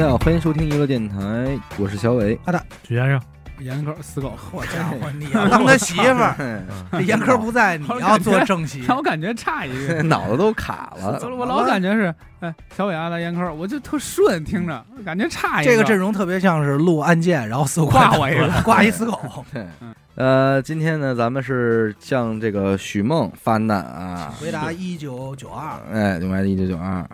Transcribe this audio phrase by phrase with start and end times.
[0.00, 2.40] 大家好，欢迎收听娱乐电台，我是小伟。
[2.46, 3.20] 阿达许先生，
[3.58, 10.00] 严哥死狗，我家伙，你要 当他媳妇儿，这严科不在，你要做正妻，让 我感觉差一个。
[10.08, 11.20] 脑子都卡了。
[11.36, 15.70] 我老感觉是，哎，小伟阿达严科，我就特顺，听着感觉差一个。
[15.70, 19.44] 这个阵容特别像是录案件，然后死挂我一个，挂一死狗。
[19.52, 19.66] 对，
[20.14, 27.06] 呃，今天呢，咱们是向这个许梦发难啊，回答一九九二，哎，另外的一九九二。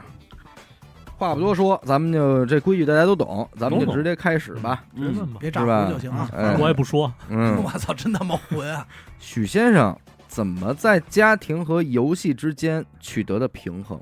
[1.18, 4.84] 话不多说，咱们就这规矩大家都懂，咱们就直接开始吧。
[4.94, 6.28] 嗯，别炸糊就行啊。
[6.58, 7.12] 我也不说。
[7.28, 8.86] 嗯， 我操，真他妈混啊！
[9.18, 9.96] 许先生
[10.28, 13.98] 怎么在家庭和游戏之间取得的平衡？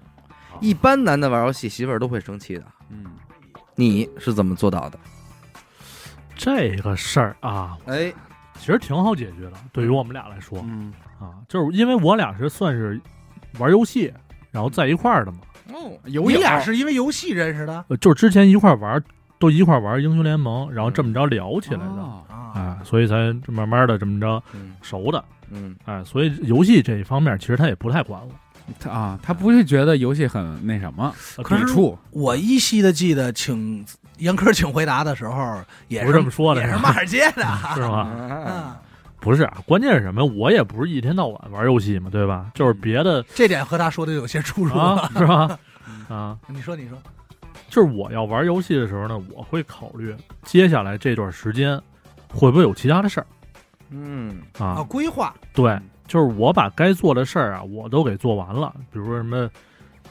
[0.60, 2.64] 一般男的玩游戏，媳妇儿都会生气的。
[2.90, 3.04] 嗯，
[3.76, 4.98] 你是怎么做到的？
[6.36, 8.12] 这个事儿啊，哎，
[8.58, 9.52] 其实挺好解决的。
[9.72, 13.00] 对于我们俩来说，嗯啊，就是因为我俩是算是
[13.60, 14.12] 玩游戏，
[14.50, 15.38] 然后在一块儿的嘛。
[15.72, 17.84] 哦，有你俩是因为游戏认识的？
[17.88, 19.02] 呃，就是之前一块玩，
[19.38, 22.52] 都一块玩英雄联盟，然后这么着聊起来的，啊。
[22.54, 28.30] 哎，所以才慢慢的这么着嗯熟的，嗯，哎，所以游戏这一方面其实他也不太管我，
[28.78, 31.12] 他啊，他不会觉得游戏很那什么
[31.42, 33.84] 可是抵触，我依稀的记得，请
[34.18, 37.42] 严科请回答的时候，也是这么说的也是骂街的，
[37.74, 37.98] 是吗？
[37.98, 38.76] 啊，嗯，
[39.24, 40.24] 不是，关键是什么？
[40.24, 42.50] 我也不是一天到晚玩游戏嘛，对吧？
[42.54, 44.72] 就是别的这点和他说的有些出入。
[44.78, 45.58] 啊，是吧？
[46.08, 46.98] 啊，你说，你说，
[47.68, 51.80] 就是我要玩游戏的时候呢，我会考虑接下来这段时间
[52.32, 53.26] 会不会有其他的事儿
[53.90, 54.82] 嗯啊，啊？
[54.88, 59.48] 规划对，就是我把该做的事儿啊，我都给做完了，比如说什么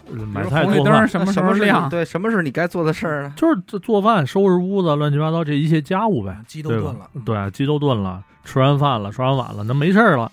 [0.09, 1.89] 呃买菜红绿做饭，灯什么时候是亮？
[1.89, 3.33] 对，什么是你该做的事儿呢？
[3.37, 7.09] 就是做做饭、收拾屋子、乱七八糟这一切家务呗，鸡都对吧炖了，？
[7.47, 10.31] 对，鸡都炖了，吃完饭了，刷完碗了，那没事儿了，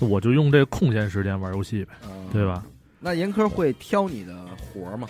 [0.00, 1.92] 我就用这空闲时间玩游戏呗，
[2.32, 2.62] 对吧？
[3.00, 5.06] 那严科会挑你的活儿吗？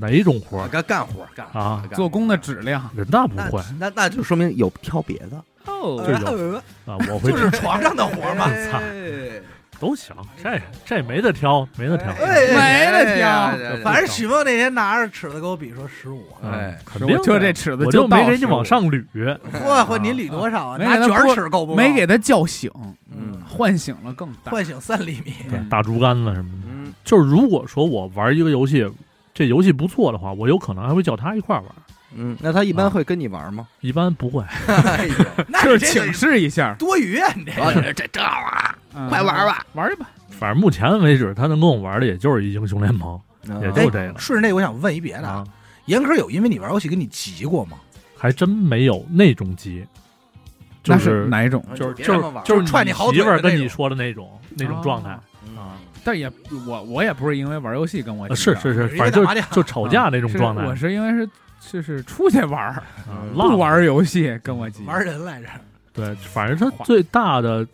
[0.00, 1.82] 哪种活儿干干活儿干活啊？
[1.88, 6.54] 干做工的质量人那不那会那那就说明有挑别的，哦这种
[6.86, 8.46] 啊，我会就是床上的活嘛。
[8.70, 9.40] 操哎
[9.80, 12.06] 都行，这这没得挑，没得挑。
[12.12, 19.04] 哎没得挑反正许梦那天拿着尺子给我比说十五，嗯哎肯定就这尺子我就没到给你往上捋。
[19.14, 20.78] 嚯嚯，你捋多少啊？
[20.78, 21.76] 没拿卷尺够不够？
[21.76, 22.70] 没给他叫醒，
[23.10, 24.52] 嗯唤醒了更大。
[24.52, 25.34] 唤醒三厘米。
[25.50, 26.68] 对，大竹竿子什么的。
[26.68, 28.86] 嗯就是如果说我玩一个游戏，
[29.32, 31.70] 这游戏不错的话，我有可能还会叫他一块儿玩。
[32.14, 33.66] 嗯，那他一般会跟你玩吗？
[33.80, 35.14] 一般不会， 哎呦，
[35.48, 37.32] 那 就是请个示一下，多余啊！
[37.36, 39.08] 你这这这这好啊，嗯。
[39.08, 40.10] 快玩吧，玩去吧。
[40.30, 44.18] 反正目前为止，他能跟我玩的也就是一英雄联盟，嗯也就这个。
[44.18, 45.34] 顺着这，我想问一别的啊。
[45.36, 45.44] 啊，，
[45.86, 47.76] 严科有因为你玩游戏跟你急过吗？
[48.16, 49.86] 还真没有那种急，
[50.82, 51.64] 就那是哪一种？
[51.74, 55.18] 就是就是别他玩就是踹你好媳妇儿跟你说的那种那种状态。
[55.46, 56.30] 嗯啊，但也
[56.66, 60.64] 我我也不是因为玩游戏跟我呃急的是是是，人家反正就就吵架那种是状态。
[60.66, 61.28] 我是因为是
[61.60, 62.82] 就是出去玩儿，
[63.34, 64.82] 不玩游戏跟我急。
[64.84, 65.48] 玩人来着，
[65.92, 67.66] 对，反正他最大的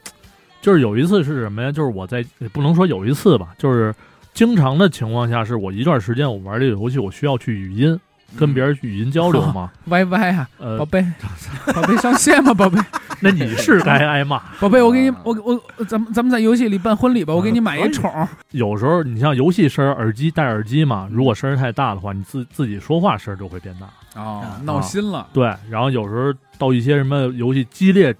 [0.61, 1.71] 就是有一次是什么呀？
[1.73, 3.95] 就是我在也不能说有一次吧，就是
[4.35, 7.99] 经常的情况下，是我一段时间我玩这个游戏，我需要去语音
[8.37, 9.70] 跟别人去语音交流 吗？
[9.87, 11.04] 歪歪啊，呃宝，贝，
[11.75, 12.53] 宝贝上线吗？
[12.53, 12.78] 宝贝，
[13.20, 14.38] 那你是该挨骂。
[14.60, 18.10] 宝贝，我给你啊，我我咱们咱们在游戏里办婚礼吧，我给你买一宠。
[18.50, 24.20] 有时候你像游戏声儿，耳机戴耳机嘛，如果声儿太大的话，你自自己说话声儿就会变大。
[24.20, 25.26] 啊，闹心了。
[25.32, 28.14] 对，然后有时候到一些什么游戏激烈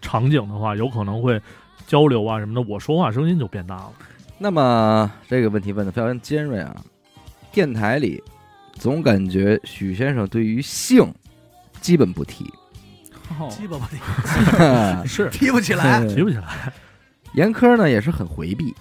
[0.00, 1.40] 场景的话，有可能会
[1.86, 3.92] 交流啊什么的，我说话声音就变大了。
[4.38, 6.74] 那么这个问题问的非常尖锐啊！
[7.52, 8.22] 电台里
[8.80, 11.12] 总感觉许先生对于性
[11.82, 12.50] 基本不提，
[13.38, 14.00] 哦鸡巴不提
[15.06, 16.02] 是提不起来。
[16.06, 16.72] 提不起来。
[17.34, 18.74] 严苛呢也是很回避。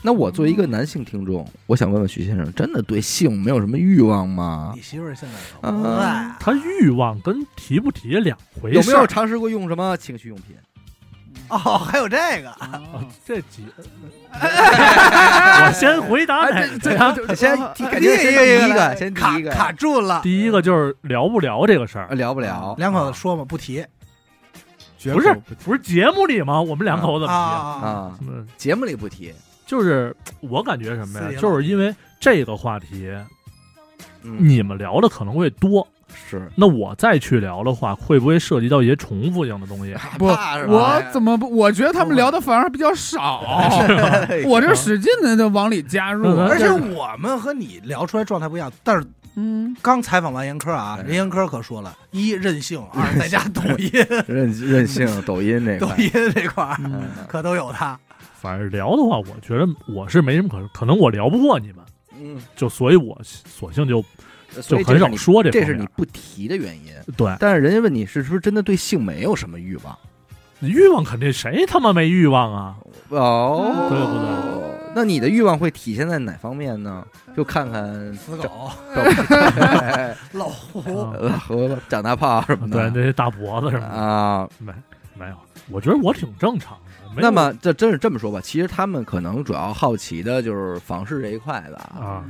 [0.00, 4.80] 那我作为一个男性听众，我想问问许先生，真的对性没有什么欲望吗你？
[4.80, 8.94] 媳妇儿现在可不在啊，他欲望跟提不提两回有事儿。
[8.94, 10.56] 没有尝试过用什么情趣用品？
[11.52, 12.80] 哦，还有这个，啊
[13.26, 13.64] 这几，
[14.32, 17.14] 我先回答哪个呀？
[17.34, 20.20] 先提，感觉先第一个， 先第卡一个，卡住了。
[20.22, 22.74] 第一个就是聊不聊这个事儿啊，聊不聊？
[22.78, 23.84] 两口子说嘛，不提
[25.12, 25.34] 不是
[25.64, 26.60] 不是节目里吗？
[26.60, 28.18] 我们两口子怎么啊啊，
[28.56, 29.34] 节目里不提。
[29.66, 31.38] 就是我感觉什么呀？
[31.40, 33.10] 就是因为这个话题，
[34.22, 36.50] 嗯，你们聊的可能会多，是。
[36.54, 39.94] 那我再去聊的话，会不会涉及到一些重复性的东西？
[40.18, 41.48] 不，我怎么不？
[41.54, 43.42] 我觉得他们聊的反而比较少，
[44.46, 46.48] 我这使劲的就往里加入，嗯。
[46.48, 49.04] 而且我们和你聊出来状态不一样，但是
[49.34, 53.90] 嗯，刚采访完严科啊，哎人严科可说了，一任性， 二在家抖音，
[54.26, 57.04] 任任性，抖音那块，抖音这块儿嗯。
[57.28, 57.98] 可都有他。
[58.34, 61.76] 反正聊的话，我觉得我是没什么可，可能我聊不过你们，
[62.20, 64.04] 嗯，就所以我索性就
[64.60, 66.92] 就很少说这这是你不提的原因。
[67.16, 69.96] 对但是人家问你是是不是真的对性没有什么欲望？
[70.60, 72.76] 欲望肯定谁他妈没欲望啊？
[73.08, 74.92] 哦，对不对？
[74.94, 77.04] 那你的欲望会体现在哪方面呢？
[77.34, 84.48] 就看看死狗、 对老虎，啊和长大炮什么的对，那些大脖子什么的，啊。
[85.14, 85.36] 没没有，
[85.68, 87.20] 我觉得我挺正常的。
[87.20, 92.24] 那么这真是这么说吧，其实他们可能主要好奇的就是房事这一块的啊。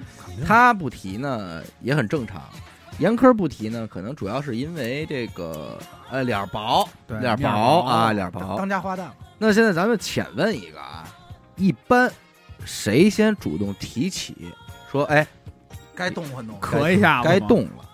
[0.44, 2.42] 他不提呢也很正常，
[2.98, 5.78] 严科不提呢，可能主要是因为这个
[6.10, 8.68] 呃脸儿薄，对脸儿薄薄啊，脸儿薄当。
[8.68, 9.06] 家花旦，
[9.38, 11.06] 那现在咱们浅问一个啊，
[11.56, 12.10] 一般
[12.64, 14.52] 谁先主动提起
[14.90, 15.26] 说，哎，
[15.94, 17.84] 该动换动，可一下该动了？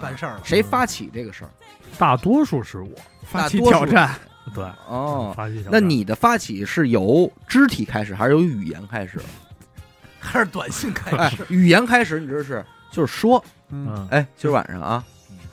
[0.00, 0.40] 办事儿了。
[0.42, 1.50] 谁发起这个事儿？
[1.96, 2.90] 大多数是我，
[3.30, 4.14] 发起挑战，
[4.54, 9.18] 对，哦，发起小那你的发起是由肢体开始，还是由语言开始？
[10.20, 13.88] 还是短信开哎始，，语言开始，你这是就是说，嗯。
[13.90, 15.04] 嗯，哎，今儿晚上啊，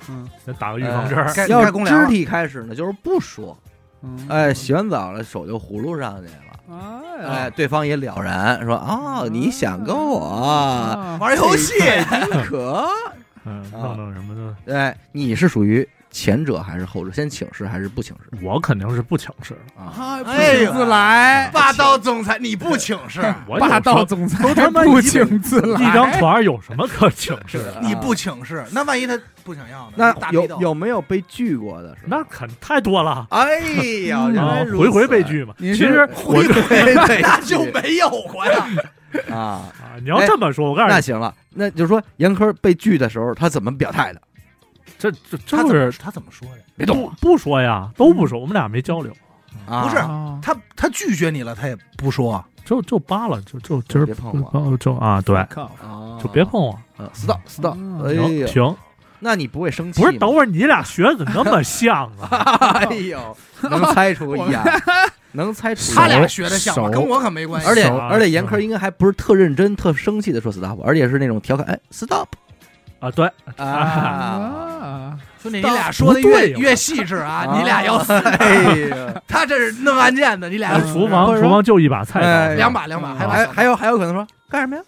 [0.09, 0.29] 嗯。
[0.45, 3.57] 先打个预防针儿，要肢体开始呢，就是不说，
[4.01, 6.79] 嗯，哎，洗完澡了，手就葫芦上去了，
[7.19, 11.73] 哎哎，对方也了然，说哦，你想跟我啊玩游戏，
[12.47, 12.87] 可，
[13.43, 14.33] 嗯，啊弄弄什么
[14.65, 17.11] 的， 哎，你是属于前者还是后者？
[17.11, 19.57] 先请示还是不请示我肯定是不请示。
[19.75, 19.85] 啊？
[19.85, 27.79] 啊，不哎呦请自来，霸道总裁，你不请示，我霸道总裁都他妈不请自来，一张床有什么可请示的？
[27.81, 30.13] 你不请示，那万一他不想要呢？
[30.19, 31.97] 那有有没有被拒过的？
[32.05, 33.25] 那肯太多了。
[33.29, 33.59] 哎
[34.07, 35.53] 呀，原来啊，如回回被拒嘛。
[35.57, 38.67] 其实回回被那就没有过呀。
[39.29, 39.37] 啊。
[39.37, 44.21] 啊，你要这么说，我告诉你，那行了，那就是说严科被拒的时候，他怎么表态的？
[45.09, 46.57] 这这他怎么就是他怎么说的？
[46.57, 49.11] 不别动不说呀，都不说，我们俩没交流，
[49.67, 49.83] 啊！
[49.83, 52.43] 不是啊他他拒绝你了，他也不说。
[52.63, 58.75] 就就扒了，就就今儿别碰我不就啊，对，靠，啊，就别碰我，啊，stop stop，嗯哎呀，停停。
[59.19, 60.07] 那你不会生气吗？
[60.07, 62.29] 不是，等会儿你俩学的怎么那么像啊？
[62.85, 64.63] 哎呦，能猜出一样，
[65.33, 66.83] 能猜出他俩学的像吗？
[66.85, 67.67] 手跟我可没关系。
[67.67, 72.27] 而且手啊而且严科应该还不是特认真、特生气的说 stop，而且是那种调侃，哎，stop
[73.01, 73.25] 啊，对，
[73.57, 78.13] 啊，啊，兄弟，你俩说的对越越细致啊，你俩要 死。
[78.13, 78.55] 哎
[78.89, 84.83] 呀，他这是弄案件的，你俩厨房厨房就一把菜哎刀，两把两把，嗯还还还有还有可能说干什么呀？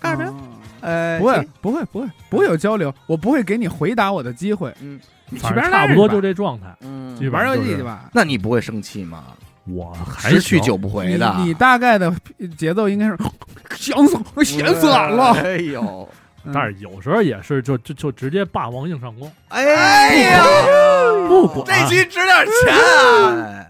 [0.00, 0.32] 干什么呀？
[0.32, 4.74] 啊哎，不会，不会，不会，不会有交流，我不会给你回答我的机会。
[4.80, 4.98] 嗯
[5.38, 6.66] 差不多就这状态。
[6.80, 8.06] 嗯你玩游戏去吧。
[8.12, 9.22] 那你不会生气吗？
[9.66, 12.12] 我还是去行九不回的，你你大概的
[12.56, 13.16] 节奏应该是
[13.76, 15.32] 想死我闲死俺了。
[15.34, 16.08] 哎呦，嗯
[16.52, 20.42] 但是有时候也是就就就直接霸王硬上弓，哎呀，
[21.28, 23.66] 不管这期值点钱啊！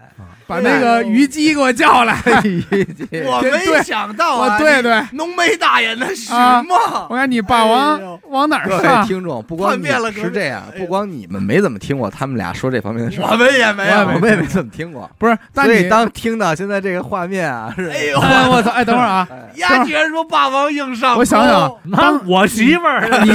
[0.51, 2.15] 哎把那个虞姬给我叫来。
[2.43, 6.77] 虞姬我没想到啊，我对对，浓眉大眼的许啊梦，
[7.09, 9.05] 我看你霸哎王往哪儿各位上？
[9.07, 13.99] 听众，不光变了是这样，不光你们没怎么听过他们俩说这方面的事儿，我们也没有。
[14.13, 15.09] 我们也没怎么听过。
[15.17, 18.71] 不是，但你所以当听到现在这个画面啊，是哎呦，哎我操！
[18.71, 23.31] 哎，等会儿啊，哎丫居然说霸王硬上弓，我想想当我媳妇儿你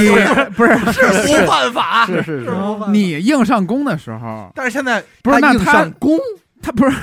[0.55, 2.51] 不是 是 不犯法，是是是。
[2.91, 6.19] 你硬上弓的时候，但是现在不是那硬他上弓
[6.67, 6.97] 他不是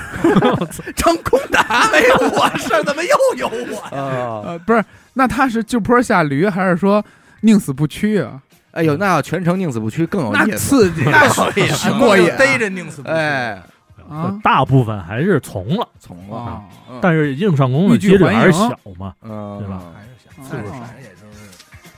[0.94, 7.02] 张功达没有我事儿，怎么又有我呃不是那他是就坡下驴，还是说
[7.42, 8.42] 宁死不屈啊？
[8.72, 10.58] 哎呦，那要全程宁死不屈更有那意思。
[10.58, 13.14] 刺激，那可以还 过瘾啊逮着宁死不屈。
[13.14, 13.64] 哎，
[14.10, 16.62] 啊大部分还是从了，从了，啊！
[16.90, 19.14] 嗯但是硬上弓的几率还是小嘛。
[19.22, 21.22] 嗯，对吧还是想，是不是反正也就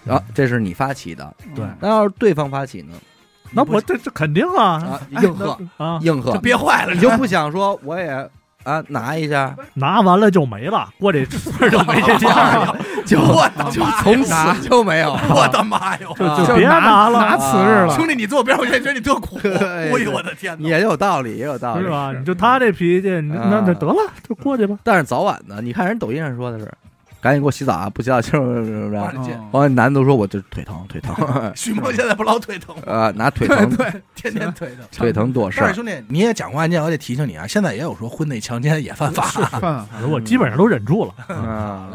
[0.06, 2.94] 是啊这是你发起的，对那要是对方发起呢？
[3.52, 8.10] 那我这这肯定啊啊，应和啊，应和就，憋坏了，你就不想说我也
[8.64, 12.76] 啊拿一下，拿完了就没了，过这村儿就没这店儿了，
[13.06, 13.92] 就我的妈！
[14.02, 15.22] 从此就没有了。
[15.30, 16.14] 我的妈哟！
[16.18, 18.08] 就啊就别拿拿了，拿瓷实了兄。
[18.08, 19.38] 弟，你坐我边上，我现在觉得你特苦。
[19.64, 20.68] 哎哎呦，我的天哪！
[20.68, 22.12] 也有道理，也有道理，是吧？
[22.18, 23.96] 你就他这脾气，那那得了，
[24.28, 24.78] 就过去吧。
[24.84, 26.66] 但是早晚的，你看人抖音上说的是，
[27.26, 28.96] 赶紧给我洗澡啊，不洗澡就是 是不是？
[28.98, 31.16] 哇这哦完了，男的都说我这腿疼，腿疼，
[31.58, 32.84] 许梦现在不老腿疼吗？
[32.86, 33.68] 呃，拿腿疼，
[34.14, 34.86] 天天腿疼。
[34.92, 35.74] 腿疼多事儿。
[35.74, 39.24] 兄弟，你也讲过案件，我得提醒你啊，现在也有说婚内强奸也犯法。
[39.24, 41.90] 犯法反正我基本上都忍住了，啊，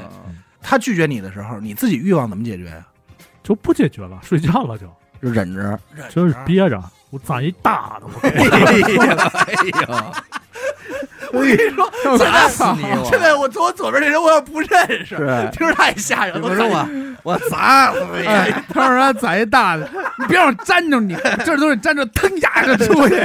[0.60, 2.84] 他拒绝你的时候，你自己欲望怎么解决呀？
[3.44, 4.86] 就不解决了，睡觉了就，
[5.22, 5.78] 就忍着。
[6.08, 6.82] 就是憋着。
[7.10, 9.06] 我攒一大的，我给哎
[9.82, 10.12] 呀，
[11.32, 15.16] 我跟你说，现在死你现在我坐我左边这人，我要不认识，
[15.52, 16.40] 听着太吓人了。
[16.42, 16.88] 我说我
[17.22, 18.26] 我砸死你！
[18.26, 23.20] 哎，他说他砸一大的，你别让我粘着你，这都是粘着，腾呀就出去，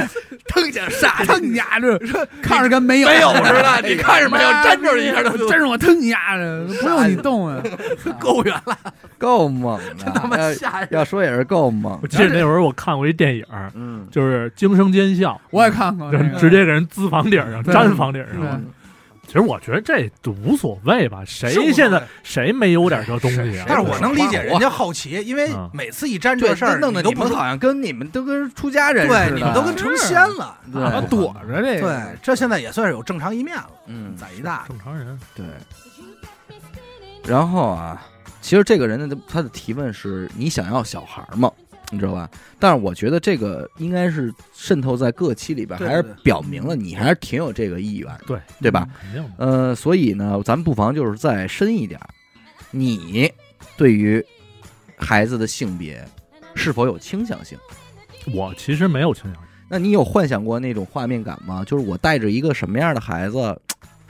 [0.46, 1.98] 腾下杀去，腾呀就
[2.42, 4.50] 看着跟没有没有似的，你看着没有？
[4.62, 7.60] 粘着一下就粘着我腾呀的，不用你动啊。
[8.20, 8.76] 够远了。
[9.18, 10.88] 够猛的，真他妈吓人！
[10.90, 12.06] 要说也是够猛我。
[12.06, 13.42] 记得那会儿我看过一电影，
[13.74, 18.40] 嗯，就是《惊声尖笑我也看过》，就，直接给人滋房顶上，对粘房顶上。
[18.40, 18.66] 对嗯
[19.26, 23.64] 其实我觉得这都无所谓吧，谁现在谁没有点这东西啊？
[23.66, 30.56] 但是我能理解人家好奇，因为嗯每次一沾，这事儿，弄得你们好像跟你们都跟出家人似的，对，你们都跟成仙了。
[30.72, 35.44] 对啊躲着这个，对，这现在也算是有正常一面了，嗯，在一大正常人，对。
[37.24, 38.00] 然后啊，
[38.40, 41.50] 其实这个人的他的提问是你想要小孩吗？
[41.90, 42.28] 你知道吧？
[42.58, 48.88] 但是我觉得这个应该是渗透在各期里边，还是表明了你还是挺有这个意愿，对对吧？
[49.00, 49.32] 肯定。
[49.38, 52.00] 呃，所以呢，咱们不妨就是再深一点，
[52.70, 53.32] 你
[53.76, 54.24] 对于
[54.96, 56.02] 孩子的性别
[56.54, 57.58] 是否有倾向性？
[58.34, 61.64] 我其实没有倾向性，那你有幻想过那种画面感吗？
[61.64, 63.36] 就是我带着一个什么样的孩子，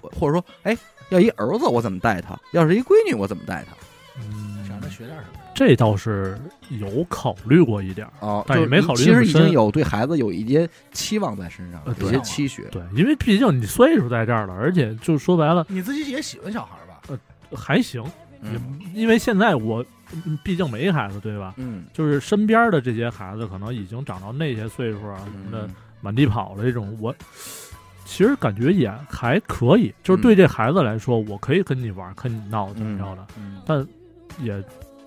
[0.01, 0.77] 或者说，哎，
[1.11, 2.39] 要一儿子我怎么带他？
[2.53, 3.77] 要是一闺女我怎么带他？
[4.19, 5.36] 嗯让他学点什么。
[5.57, 8.13] 这倒是有考虑过一点儿。
[8.21, 12.67] 哦，但也就是没考虑其实已经有对孩子有一些期望在身上呃，有些期许。
[12.71, 17.01] 对，因为毕竟你岁数在这儿了，而且就说白了你自己也喜欢小孩吧？
[17.09, 17.19] 呃
[17.57, 18.05] 还行，
[18.43, 18.51] 也
[18.93, 19.83] 因为现在我
[20.13, 21.55] 嗯毕竟没孩子，对吧？
[21.57, 27.15] 嗯就是身边的这些孩子，可能已经长到那些岁数啊什么的，嗯满地跑的这种，我
[28.05, 29.93] 其实感觉也还可以。
[30.05, 33.87] 就是对这孩子来说，我可以跟你玩，跟你闹，怎么着的，嗯但
[34.43, 34.63] 也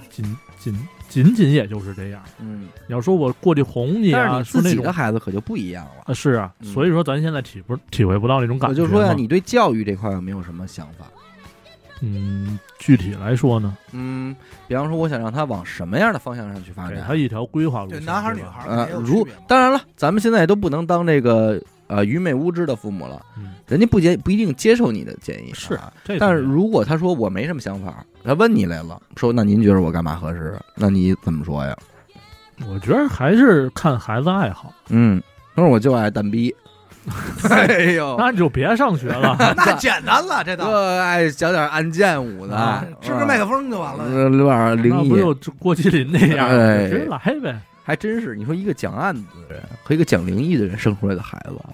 [0.09, 2.21] 仅仅仅仅也就是这样。
[2.39, 6.03] 嗯，你要说我过去哄你啊，自己的孩子可就不一样了。
[6.05, 8.81] 啊，是啊，嗯所以说咱现在体不体会不到那种感觉。
[8.81, 11.05] 我就说呀，，你对教育这块有没有什么想法？
[12.01, 14.33] 嗯，具体来说呢，嗯，
[14.69, 16.95] 比方说，我想让他往什么样的方向上去发展？
[16.95, 19.27] 给他一条规划路对，男孩女孩如。
[19.49, 25.91] 当然了，咱们现在都不能当这个呃愚昧无知的父母了，嗯，人家不接不一定接受你的建议，是啊。
[26.19, 30.57] 但是如果他说我没什么想法，他问你来了，说那您觉得我干嘛合适？
[30.75, 31.77] 那你怎么说呀？
[32.67, 35.21] 我觉得还是看孩子爱好，嗯，
[35.55, 36.53] 他说我就爱蛋逼，
[37.49, 39.35] 哎呦，那你就别上学了。
[39.55, 44.03] 那简单了，这倒这爱讲点暗箭舞的啊，支支麦克风就完了。
[44.03, 46.49] 呃，有点灵异，那不就郭麒麟那样
[46.89, 47.57] 直接来呗。
[47.81, 48.35] 还真是。
[48.35, 51.65] 你说一个讲案子的人和一个讲灵异的人生出来的孩子，我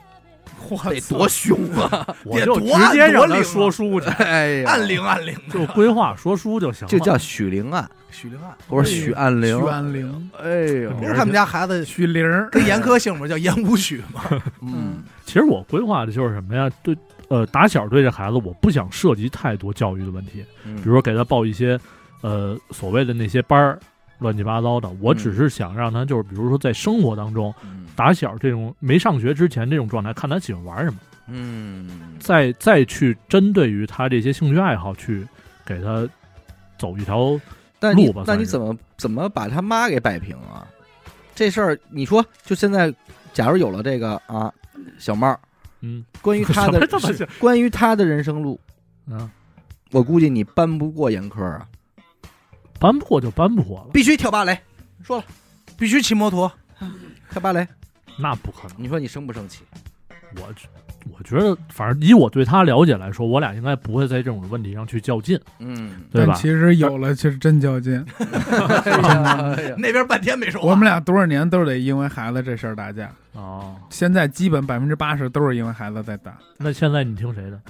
[0.89, 2.07] 得多凶啊！
[2.25, 6.89] 我就直接让他说书去， 哎呀，暗灵暗灵的，就规划说书就行了。
[6.89, 9.60] 就叫许灵案 许灵案，不是许暗灵。
[9.62, 10.50] 宣灵、哎
[10.84, 13.27] 呦，不是他们家孩子许灵，跟严苛姓不？
[13.27, 14.22] 叫严无许吗？
[14.62, 16.69] 嗯其实我规划的就是什么呀？
[16.84, 16.95] 对，
[17.29, 21.77] 呃，打小对这孩子，我不想涉及太多教育的问题，嗯，比如说给他报一些，
[22.22, 23.79] 呃，所谓的那些班儿，
[24.19, 24.89] 乱七八糟的。
[25.01, 25.17] 我嗯。
[25.17, 27.86] 只是想让他就是，比如说在生活当中，嗯。
[27.95, 35.25] 打小这种没上学之前这种状态，看他喜欢玩什么，嗯，再再去针对于他这些兴趣爱好去
[35.65, 36.05] 给他
[36.77, 37.39] 走一条
[37.95, 40.67] 路吧那你怎么怎么把他妈给摆平啊？
[41.34, 42.93] 这事儿你说，就现在，
[43.31, 44.51] 假如有了这个啊，
[44.98, 45.39] 小帽，
[45.79, 46.03] 嗯。
[46.22, 46.88] 关于他的
[47.39, 48.60] 关于他的人生路，
[49.07, 49.29] 嗯，
[49.91, 51.65] 我估计你搬不过严苛啊，
[52.79, 54.58] 搬不过就搬不过了，必须跳芭蕾。
[55.03, 55.24] 说了，
[55.77, 56.51] 必须骑摩托，
[57.32, 57.67] 跳芭蕾，
[58.17, 58.75] 那不可能。
[58.77, 59.63] 你说你生不生气？
[60.38, 60.67] 我觉
[61.17, 66.34] 我觉得，反正以我对他了解来说，我俩应该不会在这种问题上去较劲，嗯，对吧？
[66.34, 68.03] 其实有了，其实真较劲。
[69.77, 70.67] 那边半天没说话。
[70.67, 77.62] 我们俩多少年都是得因为孩子这事儿打架，哦，现在基本百分之八十都是因为孩子在打，那现在你听谁的？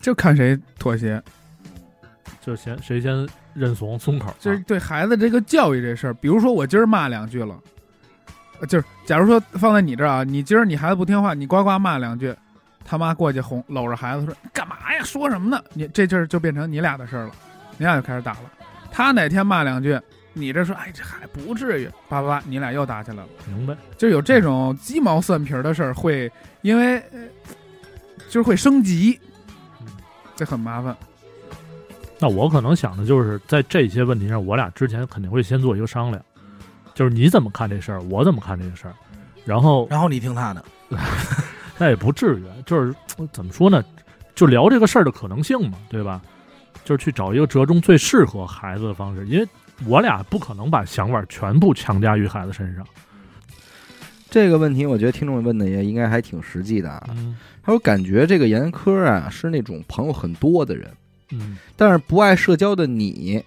[0.00, 1.22] 就看谁妥协。
[2.44, 4.34] 就先谁先认怂松口啊？
[4.40, 7.56] 就是对孩子这个教育这事儿，比如说我今儿骂两句了，
[8.60, 12.34] 呃就是假如说放在你这儿啊，你今儿你孩子不听话，你呱呱骂两句，
[12.84, 15.62] 他妈过去哄搂着孩子说干嘛呀，说什么呢？
[15.72, 17.32] 你这事儿就变成你俩的事儿了，
[17.78, 18.52] 你俩就开始打了。
[18.90, 19.96] 他哪天骂两句，
[20.32, 23.28] 你这说哎这还不至于，叭叭叭，你俩又打起来了。
[23.46, 23.76] 明白？
[23.96, 26.30] 就有这种鸡毛蒜皮的事儿，会
[26.62, 27.20] 因为呃
[28.28, 29.18] 就是会升级
[29.80, 29.86] 嗯，
[30.34, 30.96] 这很麻烦。
[32.22, 36.22] 那我可能想的就是在这些问题上，我俩之前肯定会先做一个商量，
[36.94, 38.94] 就是你怎么看这事儿，我怎么看这个事儿，
[39.44, 40.64] 然后然后你听他的，
[41.76, 43.82] 那也不至于，就是呃怎么说呢，
[44.36, 46.22] 就聊这个事儿的可能性嘛，对吧？
[46.84, 49.48] 就是去找一个折中最适合孩子的方式，因为
[49.84, 52.86] 我俩不可能把想法全部强加于孩子身上。
[54.30, 57.08] 这个问题，我觉得听众问的也应该还挺实际的啊。
[57.10, 60.88] 嗯他说感觉这个严苛啊是那种朋友很多的人，
[61.32, 63.42] 嗯，但是不爱社交的你，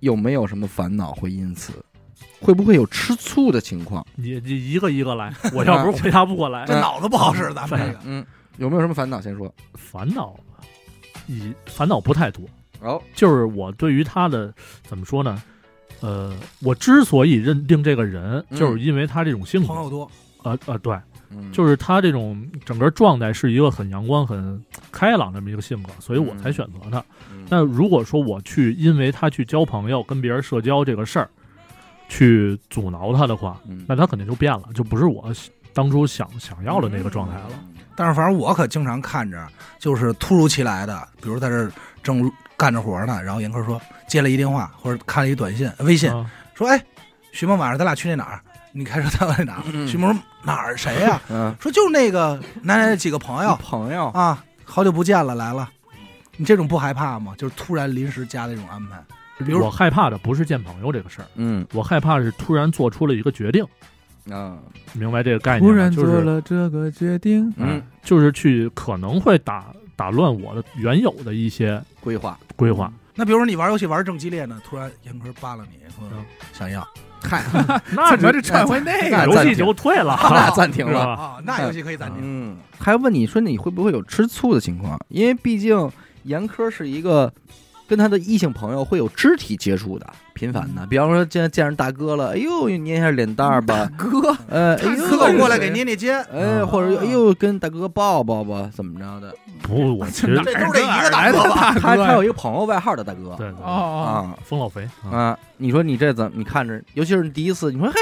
[0.00, 1.72] 有没有什么烦恼会因此？
[2.40, 4.06] 会不会有吃醋的情况？
[4.14, 8.24] 你你一个一个来， 我要不是回答不过来，这脑子不好使，咱们这个嗯，
[8.56, 9.20] 有没有什么烦恼？
[9.20, 9.52] 先说。
[9.74, 10.38] 烦恼，
[11.26, 12.44] 以烦恼不太多，
[12.80, 14.52] 哦，就是我对于他的
[14.84, 15.42] 怎么说呢？
[16.00, 20.10] 呃，我之所以认定这个人，嗯就是因为他这种性格，朋友多，
[20.44, 20.98] 呃呃，对，
[21.30, 26.98] 嗯就是他这种整个状态是一个很阳光、很开朗的这么一个性格，所以我才选择他。
[27.32, 31.28] 嗯那如果说我去因为他去交朋友、跟别人社交这个事儿，
[32.08, 35.32] 去阻挠他的话，嗯那他肯定就变了，就不是我
[35.72, 37.50] 当初想想要的那个状态了。
[37.96, 39.46] 但是反正我可经常看着，
[39.78, 41.70] 就是突如其来的，比如在这儿
[42.02, 46.82] 正干着活呢，然后严科说接了一电话或者看了一短信、微信，啊说哎，
[47.32, 48.40] 徐梦晚上咱俩去那哪儿？
[48.72, 50.76] 你开车带我去哪徐萌说哪儿？
[50.76, 55.68] 谁呀、嗯，说就是那个奶奶的几个朋友 朋友，啊，好久不见了，来了。
[56.36, 57.34] 你这种不害怕吗？
[57.36, 59.02] 就是突然临时加的这种安排。
[59.44, 63.64] 比如我害怕的不是见朋友这个事儿，嗯我害怕是突然做出了一个决定，
[64.30, 64.58] 啊
[64.92, 65.68] 明白这个概念吗？
[65.70, 72.92] 突然就是做了这个决定，嗯嗯，就是去可能会打打乱我的原有的一些规划，规划。
[73.14, 76.86] 那比如说你玩游戏玩正激烈呢，突然严哥扒拉你，说嗯想要
[77.30, 77.44] 嗨，
[77.94, 79.24] 那怎么就转回那个？
[79.24, 81.40] 游戏就退了， 那暂停了。
[81.44, 82.18] 那游戏可以暂停。
[82.20, 84.98] 嗯，还问你说你会不会有吃醋的情况？
[85.08, 85.88] 因为毕竟
[86.24, 87.32] 严科是一个
[87.86, 90.06] 跟他的异性朋友会有肢体接触的，
[90.40, 90.86] 频繁的。
[90.86, 99.34] 比方说见见着大哥了，哎呦捏一下脸蛋儿吧，哥，呃，哎呦哥过来给捏捏肩，哎，或者哎呦跟大哥抱抱吧，怎么着的？
[99.60, 101.74] 不，我其实这都是这一个大来的哥吧？
[101.74, 101.80] 大哥？
[101.80, 106.32] 他他有一个朋友外号的大哥，对对哦哦，啊风老肥啊，啊，你说你这怎么？
[106.34, 108.00] 你看着，尤其是你第一次，你说嘿，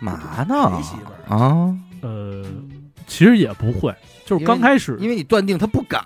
[0.00, 1.72] 嘛呢没媳妇啊？
[2.00, 2.44] 呃，
[3.06, 6.00] 其实也不会，就是刚开始，因为你断定他不敢，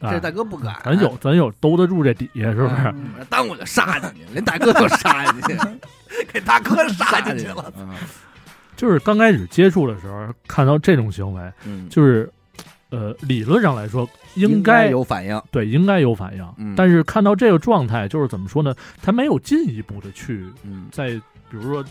[0.00, 2.94] 哎这大哥不敢，咱有咱有兜得住这底下，是不是？
[2.94, 5.56] 嗯当我就杀进去，连大哥都杀进去，
[6.32, 7.62] 给大哥杀进去了。
[7.76, 7.94] 啊
[8.74, 12.28] 就是刚开始接触的时候，看到这种行为，嗯，就是
[12.90, 18.74] 呃，理论上来说应该该有反应，对应该有反应，嗯但是看到这个状态，就是怎么说呢？
[19.00, 21.20] 他没有进一步的去嗯，再，比
[21.52, 21.84] 如说，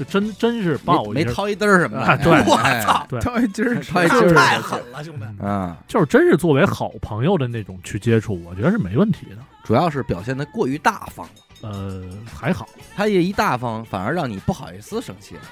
[0.00, 5.24] 就真真是抱没没掏一嘚儿什么的，啊对我哎操，对 跳一筋儿， 太这就是太狠了，兄弟！
[5.40, 9.36] 嗯啊，就是真是作为好朋友的那种去接触，我觉得是没问题的。
[9.62, 11.26] 主要是表现的过于大方
[11.60, 12.02] 了，呃，
[12.34, 15.42] 还好，他也一大方，反而让你不好意思生气了，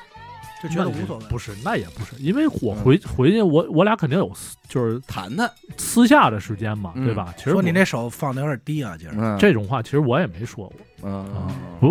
[0.62, 1.24] 就觉得无所谓。
[1.26, 7.32] 不是，那也不是，因为我回回去，我我俩肯定有私就是谈谈，私下的时间嘛，嗯对吧？
[7.36, 9.14] 其实我说你那手放的有点低啊，今儿。
[9.16, 10.76] 嗯，这种话，其实我也没说过。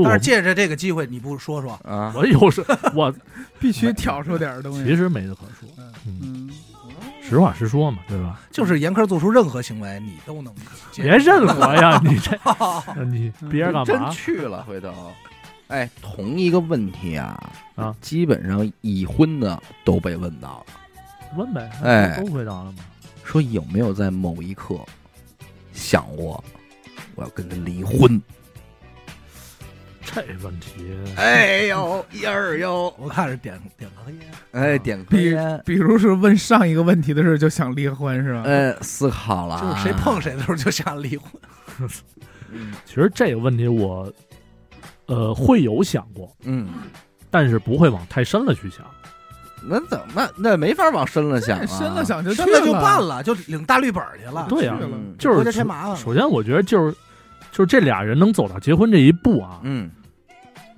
[0.04, 1.72] 但是借着这个机会，你不说说？
[1.84, 3.14] 啊，我有时我
[3.60, 4.84] 必须挑出点东西。
[4.84, 6.50] 其实没得可说，嗯，嗯，
[7.22, 8.42] 实话实说嘛，对吧？
[8.52, 10.54] 就是严苛做出任何行为，你都能
[10.94, 12.38] 别认我呀，你这
[13.06, 14.10] 你别人干真嘛？
[14.10, 14.92] 去了，回头。
[15.68, 20.74] 哎，同一个问题啊，啊，基本上已婚的都被问到了，
[21.36, 22.22] 问呗，哎。
[22.22, 22.86] 都回答了嘛。
[23.24, 24.80] 说有没有在某一刻
[25.74, 26.42] 想过
[27.16, 28.22] 我要跟他离婚？
[30.02, 38.44] 这问题，哎呦，一二呦，我看着点点个烟，哎，点颗比烟，比如是问上一个问题的时候就想离婚是吧？
[38.46, 41.30] 哎，思考了啊，就是谁碰谁的时候就想离婚。
[42.52, 44.10] 嗯 其实这个问题我
[45.08, 46.68] 呃会有想过，嗯，
[47.32, 48.86] 但是不会往太深了去想。
[49.70, 54.46] 那怎么那没法往深了想啊，深了想就去真的就办了，就领大绿本儿去了。
[54.48, 54.78] 对呀、
[55.18, 55.98] 就是国家添麻烦。
[55.98, 56.92] 首先我觉得就是
[57.52, 59.90] 就是这俩人能走到结婚这一步啊，嗯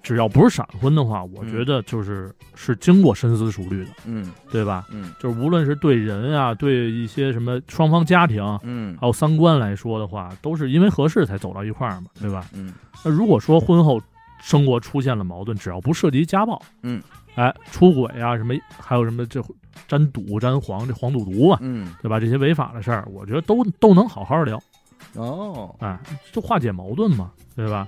[0.02, 4.88] 只要不是闪婚的话，我觉得就是是经过深思熟虑的，嗯对吧？
[4.92, 12.46] 嗯就是无论是对人啊，对一些什么双方家庭，嗯还有三观来说的话，都是因为合适才走到一块儿嘛，对吧？
[12.54, 14.02] 嗯那如果说婚后
[14.42, 17.02] 生活出现了矛盾，只要不涉及家暴，嗯，
[17.36, 19.44] 哎，出轨啊，什么还有什么这
[19.88, 22.20] 沾赌沾黄这黄赌毒啊，嗯对吧？
[22.20, 24.62] 这些违法的事儿，我觉得都都能好好聊，
[25.16, 25.98] 哦，哎，
[26.32, 27.88] 就化解矛盾嘛，对吧？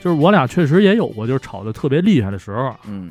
[0.00, 3.10] 就是我俩确实也有过，就是吵得特别厉害的时候，嗯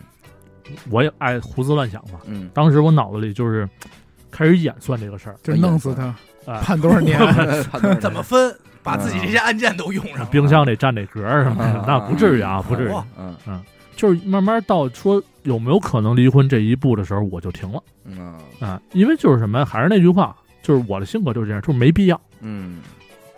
[0.90, 2.20] 我也爱胡思乱想嘛。
[2.26, 3.68] 嗯，当时我脑子里就是
[4.30, 6.14] 开始演算这个事儿，就弄死他，
[6.46, 7.20] 哎，判多少年？
[8.02, 8.54] 怎么分？
[8.88, 10.26] 把自己这些按键都用上了。
[10.32, 12.92] 冰箱得占这格儿什么的嗯，那不至于啊，不至于。
[13.20, 13.62] 嗯嗯
[13.98, 22.80] 就是慢慢到说有没有可能离婚这一步的时候，我就停了嗯啊，因为就是什么，还是那句话，就是我的性格就是这样，就是没必要，嗯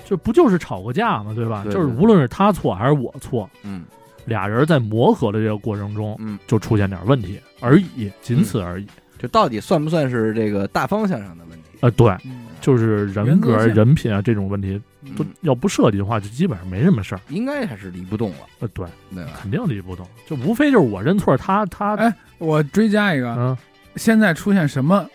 [0.06, 1.64] 就不就是吵个架嘛，对吧？
[1.64, 3.86] 对对就是无论是他错还是我错，嗯
[4.26, 8.88] 俩人在磨合的这个过程中，嗯，就出现点问题而已，仅此而已。
[9.18, 11.78] 就到底算不算是这个大方向上的问题？
[11.82, 14.82] 呃，对，嗯就是人格、人品啊这种问题，
[15.16, 17.22] 都嗯要不涉及的话，就基本上没什么事儿。
[17.30, 19.32] 应该还是离不动了，呃，对，对吧？
[19.42, 23.58] 肯定离不动，就无非就是我认错，他他哎我追加一个，嗯，
[23.96, 25.06] 现在出现什么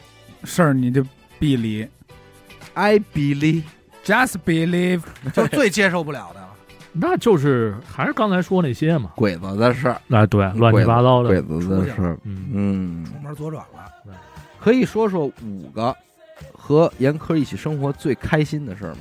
[0.45, 1.05] 事儿你就
[1.39, 1.87] 必离。
[2.75, 5.03] I believe，，just believe，
[5.33, 6.41] 就是最接受不了的。
[6.41, 6.49] 了。
[6.97, 11.29] 那就是还是刚才说那些嘛，鬼子的事儿，哎，对，乱七八糟的。
[11.29, 14.15] 鬼的，子的事儿，嗯，嗯，出门左转了，
[14.61, 15.95] 可以说说五个
[16.67, 19.01] 和严科一起生活最开心的事儿吗？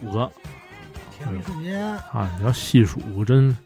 [0.00, 0.30] 五个。
[1.18, 3.56] 甜蜜瞬间，啊，你要细数真，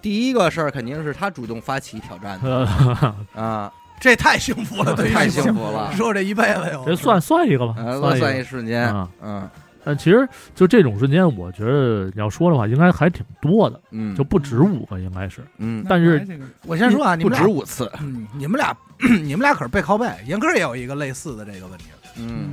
[0.00, 2.48] 第一个事儿肯定是他主动发起挑战的。
[2.48, 8.44] 呃， 啊，这太幸福了，对太幸福了，说这一辈子有这算算一个吧，呃，算算一。
[8.44, 9.50] 瞬间，啊，嗯。
[9.86, 15.44] 但其实就这种瞬间，我觉得你要说的话，应该还挺多的，嗯，就不止五个，应该是。
[15.58, 16.26] 嗯，但是
[16.66, 18.74] 我先说啊，你不，止五次，嗯，你们俩，
[19.22, 20.06] 你们俩可是背靠背。
[20.26, 21.84] 严哥也有一个类似的这个问题，
[22.16, 22.52] 嗯。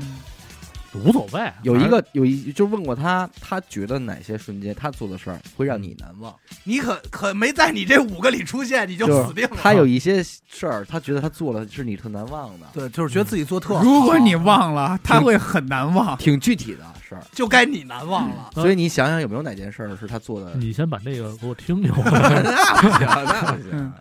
[0.94, 6.36] 无所谓，有一个有一就问过他，他觉得哪些瞬间他做的事儿会让你难忘？
[6.66, 9.56] 你可可没在你这五个里出现，你就就是死定了。
[9.56, 16.18] 他有一些事儿，他觉得他做了是你特难忘的，对，就是觉得自己做特好，如果你忘了，他会很难忘。
[16.18, 17.24] 挺具体的事儿。
[17.32, 18.50] 就该你难忘了。
[18.54, 20.56] 嗯所以你想想有没有哪件事儿是他做的？
[20.56, 21.90] 你先把那个给我听听。
[22.04, 23.94] 那不行，那不行嗯。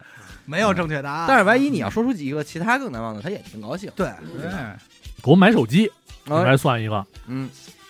[0.44, 3.88] 没有正确答案，但是万一你要说出几个其他更难忘的，他也挺高兴。
[3.94, 4.50] 对，对，
[5.22, 5.90] 给我买手机，
[6.26, 7.48] 应啊该算一个，嗯，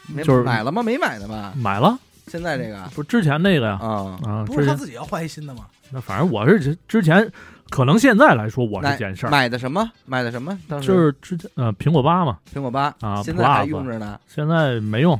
[0.08, 0.82] 没就是买了吗？
[0.82, 1.52] 没买的吧？
[1.56, 5.66] 买了，现在这个不是之前那个呀，啊，啊，不是他自己要换一新的吗？
[5.90, 7.28] 那反正我是之之前，
[7.68, 9.90] 可能现在来说我是件事儿，买的什么？
[10.06, 10.56] 买的什么？
[10.68, 15.18] 当时就是之前呃苹果八嘛，苹果八啊现在还 Plus 用着呢现在没用，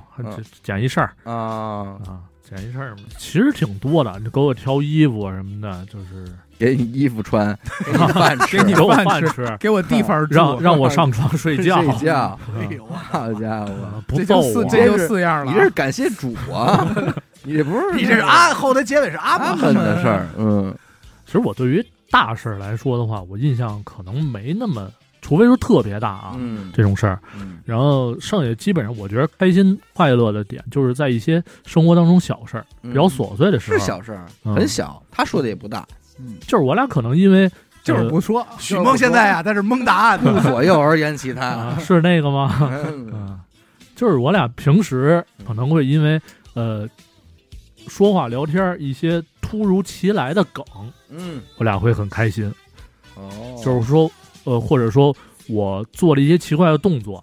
[0.63, 12.39] 捡一事儿啊，啊，捡一事儿嘛，其实挺多的，你给我挑衣服啊什么的，就是给你衣服穿， 给你饭吃，给我饭吃， 给我地方住，让让我上床 睡觉，睡觉。
[12.55, 15.51] 嗯哎呦，好家伙，啊不这揍我，这就四样了。
[15.51, 15.57] 你。
[15.57, 16.87] 这是感谢主啊！
[17.43, 20.75] 你这不是你这是阿后的结尾是阿阿门门的事儿，嗯。
[21.25, 24.91] 其实我对于大事儿来说的话，我印象可能没那么，
[25.23, 26.71] 除非说特别大啊、嗯。
[26.75, 27.59] 这种事儿，嗯。
[27.65, 34.55] 然后剩下基本上我觉得开心快乐的点就是在一些生活当中小事儿，比较琐碎的事儿，是小事儿，嗯。
[34.55, 35.03] 很小。
[35.11, 35.87] 他说的也不大，
[36.27, 37.51] 嗯，就是我俩可能因为
[37.83, 40.41] 就是呃不说，许梦现在啊，在这蒙答案顾呢。
[40.47, 41.79] 左右而言其他啊。
[41.81, 42.57] 是那个吗？
[42.61, 43.41] 嗯嗯，
[43.97, 46.21] 就是我俩平时可能会因为
[46.55, 46.89] 呃
[47.89, 50.65] 说话聊天一些突如其来的梗，
[51.09, 52.53] 嗯，我俩会很开心。
[53.15, 54.11] 哦，就是说，
[54.45, 55.15] 呃，或者说
[55.49, 57.23] 我做了一些奇怪的动作，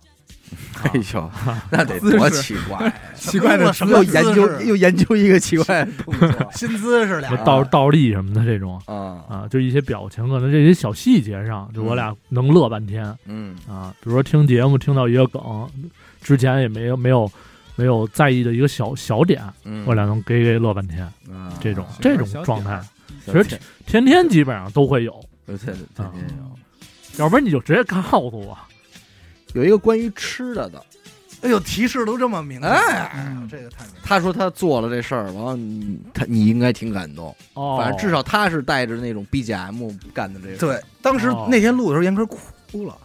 [0.84, 1.32] 哎呦，
[1.70, 6.30] 那得多奇怪， 奇怪的什么又研究又研究一个奇怪的动作。
[6.54, 7.36] 新姿势俩。
[7.38, 13.56] 倒倒立什么的这种啊，啊，就一些表情，可能这些小细节上，就我俩能乐半天嗯。
[13.68, 13.94] 啊。
[14.02, 15.42] 比如说听节目听到一个梗，
[16.22, 17.32] 之前也没有没有
[17.76, 22.80] 没有在意的一个小小点，嗯，我俩能给给乐半天，啊这种这种状态
[23.26, 25.76] 其实天天天基本上都会有，天天
[26.38, 26.58] 有。
[27.18, 28.58] 要不然你就直接告诉我。
[29.54, 30.84] 有一个关于吃的的，
[31.42, 34.00] 哎呦，提示都这么明白，哎嗯这个太明白。
[34.04, 40.58] 他说他做了这事儿，完了你他你应该挺感动，哦，反正至少他是带着那种 BGM 干的这个。
[40.58, 42.96] 对，当时哦那天录的时候，严哥哭了。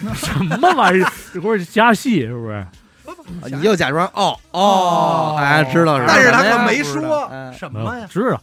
[0.14, 1.12] 什么玩意儿？
[1.34, 2.52] 这会儿加戏是不是？
[2.54, 6.12] 啊你又假装哦哦，哎，知道是吧？
[6.14, 8.06] 但是他没说哎什么呀。
[8.08, 8.40] 知道，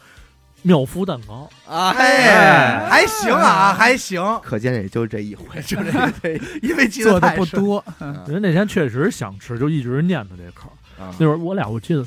[0.65, 1.47] 妙夫蛋糕。
[1.67, 7.45] 啊，哎，还行啊，还行，可见也就这一回， 就这一回，因为记做的太深。
[7.45, 7.85] 不多，
[8.27, 11.03] 人那天确实想吃，就一直念叨这口儿。
[11.03, 12.05] 啊那会儿我俩我记得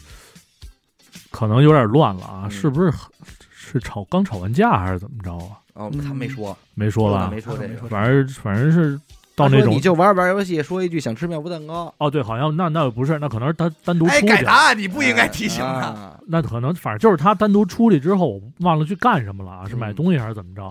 [1.30, 2.92] 可能有点乱了啊，嗯是不是
[3.50, 5.58] 是吵刚吵完架还是怎么着啊？
[5.74, 7.28] 哦，他没说，没说吧？
[7.30, 7.86] 没说这个。
[7.88, 8.98] 反正反正是
[9.38, 14.52] 到那种你就玩玩游戏，说一句想吃妙芙蛋糕，哦，对，好像那那不是，那可能是他单独哎，出去改答。
[14.54, 15.86] 案你不应该提醒他。
[15.86, 19.68] 啊那可能反正就是他单独出去之后，我忘了去干什么了啊？
[19.68, 20.70] 是买嗯东西还是怎么着？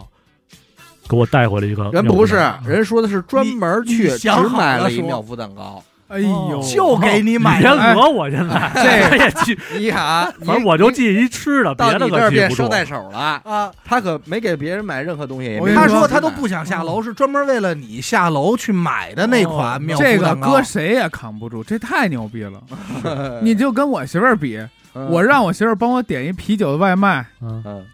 [1.09, 5.81] 给我带回来一个人不是人说的是专门去只买了一说妙芙蛋糕。
[6.07, 12.63] 哎呦，哦就给你买别讹我，现在 这也记，你看，反正我就记一吃的，到别的你这儿变可记不住。
[12.63, 13.41] 捎带手了。
[13.43, 13.71] 啊！
[13.83, 22.61] 他可没给别人买任何东西，我跟他说他都不想下楼，是专门为了你下楼去买的那款妙这个搁谁也扛不住，这太牛逼了。
[23.43, 24.57] 你就跟我媳妇儿比，
[24.93, 27.25] 嗯我让我媳妇儿帮我点一啤酒的外卖，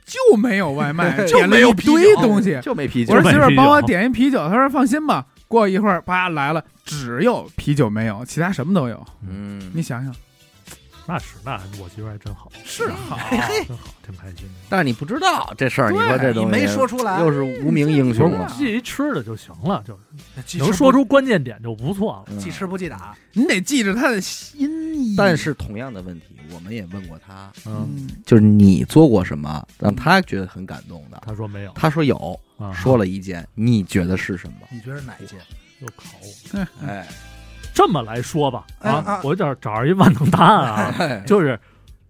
[0.06, 2.60] 就没有外卖，就 点了一没有啤酒堆东西。
[2.62, 5.26] 就没啤酒我说媳妇儿帮我点一啤酒，她说放心吧。
[5.48, 9.06] 过一会儿，啪来了，只有啤酒没有，其他什么都有。
[9.28, 10.14] 嗯，你想想，
[11.06, 14.54] 那是那我媳妇儿还真好，是好，嘿嘿，真好，挺开心的。
[14.70, 18.50] 但是你不知道这事儿，你说这你东西没说出来，又是无名英雄了。
[18.58, 19.98] 记一吃的就行了，就
[20.46, 22.26] 是能说出关键点就不错了。
[22.28, 23.16] 嗯记吃不记打。
[23.34, 25.16] 你得记着他的心意。
[25.18, 31.22] 但是同样的问题，我们也问过他，嗯，嗯，就是你做过什么让他觉得很感动的？
[31.26, 34.68] 他说没有，他说有，啊，说了一件，你觉得是什么？
[34.72, 35.40] 你觉得哪一件？
[35.84, 36.88] 又考我。
[36.88, 37.08] 哎，
[37.74, 41.60] 这么来说吧，哎啊，啊我找找着一万能答案啊， 哎就是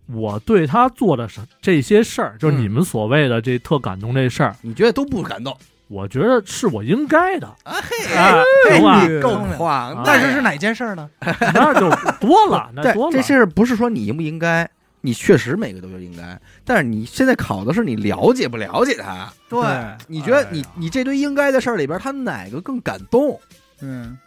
[0.07, 5.55] 我对他做的事这些事儿，就是嗯你们所谓的这特感动这事儿，你觉得都不感动？
[5.89, 8.33] 我觉得是我应该的，啊嘿，哎，
[8.71, 8.99] 行吧？
[9.01, 11.07] 哎够聪明狂的呀，但是是哪件事儿呢？
[11.53, 13.11] 那就多了， 那对多了。
[13.11, 14.67] 这事儿不是说你应不应该，
[15.01, 19.31] 你确实每个都应该，但是你现在考的是你了解不了解他。
[19.49, 19.61] 对，
[20.07, 23.39] 你觉得你哎你这堆应该的事儿里边，他哪个更感动？
[23.83, 24.17] 嗯，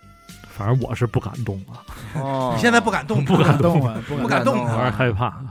[0.57, 1.83] 反正我是不敢动啊，
[2.15, 2.53] 哦。
[2.55, 5.43] 你现在不敢动，不敢动啊，不敢动有点害怕。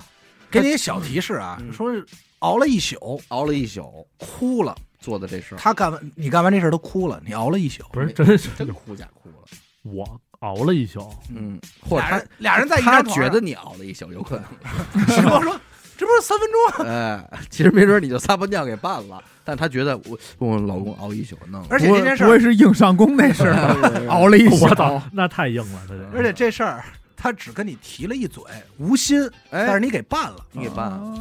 [0.51, 1.73] 给你一小提示啊，嗯。
[1.73, 2.05] 说是
[2.39, 4.75] 熬了一宿，熬了一宿哭了。
[4.99, 7.83] 做的这事儿，他干完，你干完这事儿都哭了，你熬了一宿。
[7.91, 8.49] 不是，没真是。
[8.57, 9.35] 真哭假哭了。
[9.83, 13.23] 我熬了一宿，嗯，或者他俩人俩人在一他张床上。
[13.23, 15.05] 觉得你熬了一宿，有可能。
[15.15, 15.59] 徐光说
[15.97, 24.07] ：“这不是三分钟啊哎，其实没准你就撒泡尿给办了，但他觉得我我老公熬一宿弄了，而且这件事儿，不会是硬上弓那事儿？
[24.09, 26.83] 熬了一宿我，操，那太硬了，这而且这事儿
[27.15, 28.43] 他只跟你提了一嘴，
[28.77, 31.15] 无心，但是哎，你给办了，你给办了，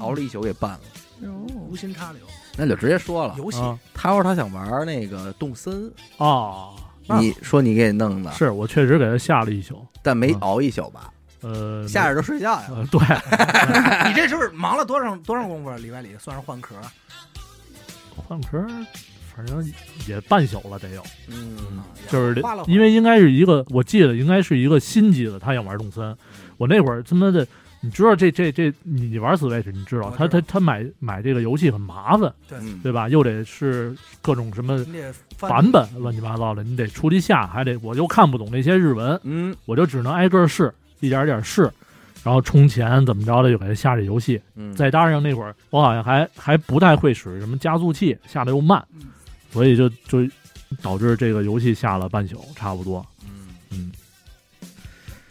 [0.00, 0.80] 熬了一宿给办了，
[1.68, 2.20] 无心插柳，
[2.56, 3.34] 那就直接说了。
[3.38, 6.74] 游戏啊他说他想玩那个动森，哦，
[7.06, 11.10] 你说你给弄的，是我确实给他下了一宿，但没啊熬一宿吧？
[11.40, 12.64] 呃，下着就睡觉呀。
[12.70, 13.00] 呃，对，
[14.08, 15.76] 你这是不是忙了多少多少功夫啊？
[15.76, 16.74] 里外里算是换壳，
[18.16, 18.58] 换壳，
[19.34, 19.64] 反正
[20.06, 26.16] 也半宿了得有，嗯，就是因为应该是一个，我记得应该是一个新机子，他想玩动森，
[26.56, 27.46] 我那会儿他妈的。
[27.80, 33.08] 你知道这这这，你你玩 Switch，你知道他我知道他他买买这个游戏很麻烦，对对吧？
[33.08, 34.84] 又得是各种什么
[35.38, 41.62] 版本乱七八糟的，你得出去下，还得我又看不懂那些日文，嗯我就只能挨个试，一点点试，
[42.22, 44.40] 然后充钱怎么着的就给他下这游戏。
[44.54, 49.06] 嗯，再搭上那会儿我好像还还不太会使什么加速器，下的又慢嗯，
[49.50, 50.26] 所以就就
[50.82, 53.04] 导致这个游戏下了半宿差不多。
[53.24, 53.92] 嗯嗯，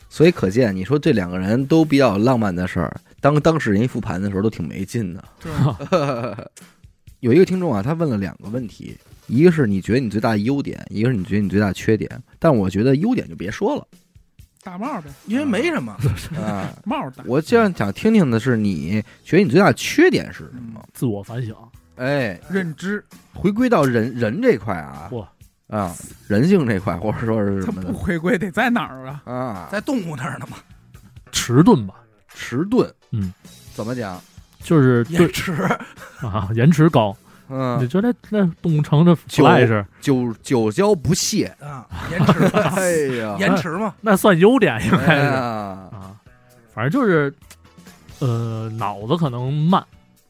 [0.10, 6.50] 所以可见，你说这两个人都比较浪漫的事儿，当当事人一复盘的时候都挺没劲的。
[7.22, 12.10] 有一个听众啊，他问了两个问题，一个是你觉得你最大的优点，一个是你觉得你最大的缺点。
[12.38, 13.88] 但我觉得优点就别说了
[14.68, 15.96] 大帽呗，因为没什么，
[16.44, 16.68] 啊。
[16.84, 20.86] 帽大，我这样想听听的是，你觉得你最大的缺点是什么？
[20.94, 21.56] 自我反省，
[21.96, 23.02] 哎，认知，
[23.34, 25.26] 回归到人人这块啊嚯，
[25.68, 25.96] 啊，
[26.28, 29.22] 人性这块，或者说是他什么的不回归得在哪儿啊？
[29.24, 29.70] 啊？
[29.72, 30.58] 在动物那儿呢嘛，
[31.32, 31.94] 迟钝吧，
[32.28, 33.34] 迟钝，嗯，
[33.74, 34.22] 怎么讲？
[34.60, 35.54] 就是对延迟，
[36.20, 37.16] 啊，延迟高。
[37.50, 41.46] 你嗯，觉得那动物城的就 Flash 久久交不懈。
[41.62, 45.22] 啊，延迟， 哎呀， 延迟嘛，那算优点应哎该是。
[45.26, 45.32] 呀，
[45.92, 46.12] 啊，
[46.74, 47.34] 反正就是
[48.20, 49.82] 呃脑子可能慢。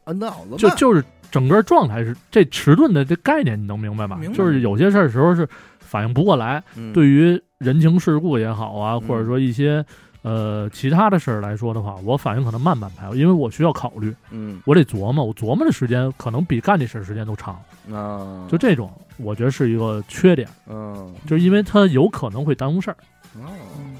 [0.03, 0.58] 啊脑子慢。
[0.58, 4.15] 就就是整个状态是这迟钝的这概念，你能明白吧？
[4.19, 4.38] 明白。
[4.38, 5.47] 就是有些事儿时候是
[5.80, 6.93] 反应不过来，嗯。
[6.93, 9.84] 对于人情世故也好啊，嗯或者说一些
[10.21, 17.60] 呃其他的事儿来说的话，我反应可能慢半拍，因为我需要考虑，嗯我得琢磨，我琢磨的时间可能比干这事儿时间都长。
[17.91, 22.97] 啊，就这种，我觉得是一个缺点，嗯就是因为它有可能会耽误事儿。
[23.36, 23.47] 哦。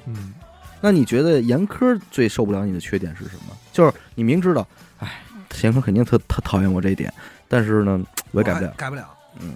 [0.06, 0.34] 嗯，
[0.82, 3.56] 那你觉得严科最受不了你的缺点是什么？
[3.72, 4.68] 就是你明知道，
[5.00, 5.22] 哎，
[5.64, 7.14] 严科肯定特特讨厌我这一点，
[7.48, 9.08] 但是呢，我也改不了，改不了。
[9.40, 9.56] 嗯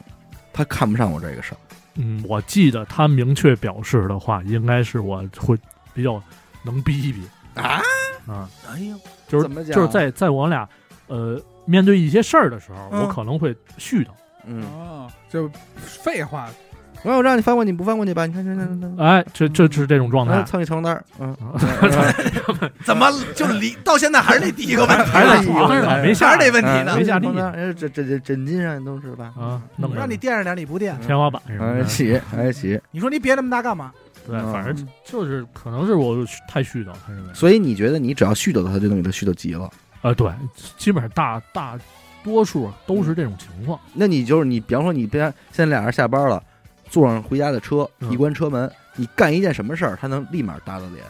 [0.54, 1.58] 他看不上我这个事儿。
[1.96, 5.58] 嗯，我记得他明确表示的话，应该是我会
[5.94, 6.22] 比较
[6.64, 7.22] 能逼一逼
[7.56, 7.82] 啊
[8.28, 8.96] 啊，哎呦，
[9.28, 10.68] 就是怎么讲就是在在我俩
[11.08, 14.10] 呃面对一些事儿的时候，嗯我可能会絮叨，
[14.46, 16.50] 嗯，哦，就废话，
[17.04, 18.26] 我我让你翻过去，你不翻过去吧？
[18.26, 21.36] 你看这这这哎，这这是这种状态，蹭一床单儿，嗯，
[22.86, 25.04] 怎么就离到现在还是那第一个问题？
[25.12, 29.34] 还在床上，没下还是那问题呢没下地床单儿，哎，这这这枕巾上都是吧？
[29.38, 30.96] 啊，弄让你垫着点，你不垫。
[31.02, 33.92] 天花板是吧，哎起哎起，你说你别那么大干嘛？
[34.28, 36.16] 对，嗯反正就是可能是我
[36.48, 39.70] 太絮叨，他认为，所以你觉得你只要絮叨他，就能给他絮叨急了？
[40.02, 40.32] 呃，对，
[40.78, 41.80] 基本上大大
[42.24, 46.42] 多数都是这种情况，那你就是你，比方说你别现在俩人下班了，
[46.90, 51.04] 坐上回家的车，嗯一关车门，你干一件什么事儿，他能立马搭到脸？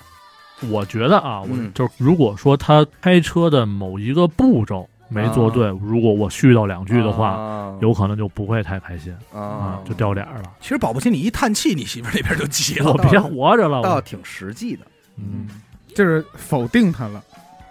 [0.69, 10.53] 我觉得啊，我嗯就如果说他开车的某一个步骤没做对，如果我絮叨两句的话，啊有可能就不会太开心啊啊，就掉脸儿了。
[10.61, 13.09] 其实保不齐你一叹气，你媳妇那边就急我了。
[13.09, 14.85] 别活着了，倒挺实际的。
[15.17, 15.47] 嗯，
[15.93, 17.23] 就是否定他了，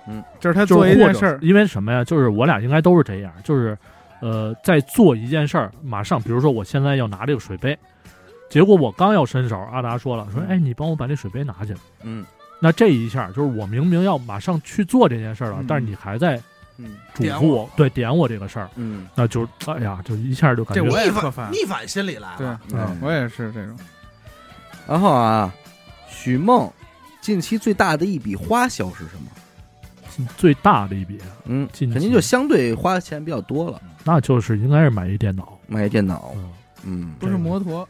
[0.06, 2.04] 嗯，就是他做一件事儿，因为什么呀？
[2.04, 3.76] 就是我俩应该都是这样，就是
[4.20, 7.76] 呃，在做一件事儿，马上，比如说我现在要拿这个水杯，
[8.50, 11.74] 结果我刚要伸手，阿达说了，说嗯哎，你帮我把这水杯拿去。
[12.02, 12.24] 嗯
[12.62, 16.38] 那这一下就是我明明要马上去做这件事儿了，嗯但是你还在
[16.82, 23.76] 嗯嘱点咐我，对点我这个事儿，嗯那就哎呀，就一下就感觉这我也逆反烦逆反心理来对了。，嗯我也是这种，
[24.86, 25.52] 然后啊，
[26.08, 26.70] 许梦
[27.20, 29.30] 近期最大的一笔花销是什么？
[30.36, 35.58] 最大的一笔，嗯，近期肯定就相对花的钱比较多了，那就是应该是买一电脑。
[35.66, 36.50] 买一电脑，嗯，
[36.84, 37.88] 嗯，不是摩托，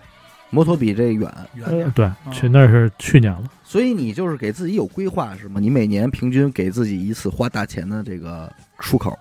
[0.51, 1.29] 摩托比这远，
[1.65, 3.45] 呃远点，对，去那是去年了。
[3.65, 5.59] 所以你就是给自己有规划是吗？
[5.59, 9.17] 你每年平均给自己一次花大钱的这个出口，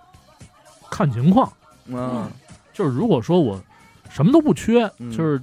[0.90, 1.52] 看情况，
[1.88, 2.28] 嗯。
[2.74, 3.62] 就是如果说我
[4.10, 5.12] 什么都不缺，嗯。
[5.12, 5.40] 就是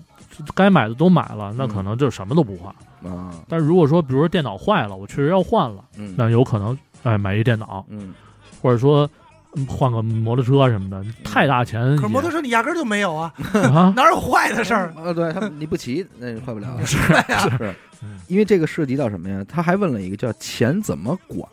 [0.55, 1.69] 该买的都买了，那嗯。
[1.69, 2.75] 可能就什么都不换。
[3.13, 6.15] 啊，但如果说，比如说电脑坏了，我确实要换了，嗯。
[6.17, 8.13] 那有可能哎买一电脑，嗯，
[8.61, 9.09] 或者说
[9.55, 11.95] 嗯换个摩托车什么的，太大钱。
[11.97, 13.33] 可是摩托车你压根儿就没有啊，
[13.73, 14.93] 啊， 哪有坏的事儿？
[14.97, 17.75] 呃，对他们你不骑，那你坏不了， 是是。
[18.03, 18.19] 嗯。
[18.29, 19.45] 因为这个涉及到什么呀？
[19.49, 21.49] 他还问了一个叫钱怎么管，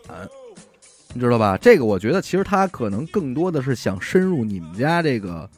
[1.13, 1.57] 你知道吧？
[1.61, 5.49] 这个我觉得其实他可能更多的是想深入你们家这个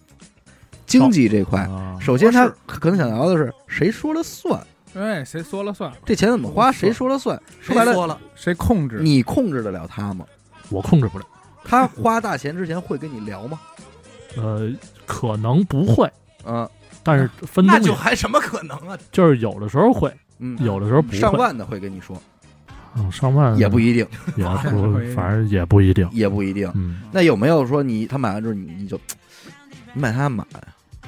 [0.85, 1.61] 经济这块。
[1.61, 4.61] 啊首先，他可能想聊的是谁说了算，
[4.93, 7.41] 哎，谁说了算，这钱怎么花，谁说了算。
[7.61, 8.19] 说白了，谁说了？
[8.35, 8.99] 谁控制？
[9.01, 10.25] 你控制得了他吗？
[10.69, 11.25] 我控制不了，
[11.63, 13.59] 他花大钱之前会跟你聊吗？
[14.37, 14.69] 呃，
[15.05, 16.11] 可能不会，
[16.45, 16.69] 嗯，
[17.01, 18.97] 但是分那就还什么可能啊？
[19.11, 21.17] 就是有的时候会，嗯，有的时候不会。
[21.17, 22.21] 上万的会跟你说，
[22.97, 26.07] 嗯，上万也不一定，也 不反正也不一定。
[26.11, 26.71] 也不一定。
[26.75, 28.99] 嗯，那有没有说你他买完之后你你就
[29.93, 30.59] 你买它干嘛呀？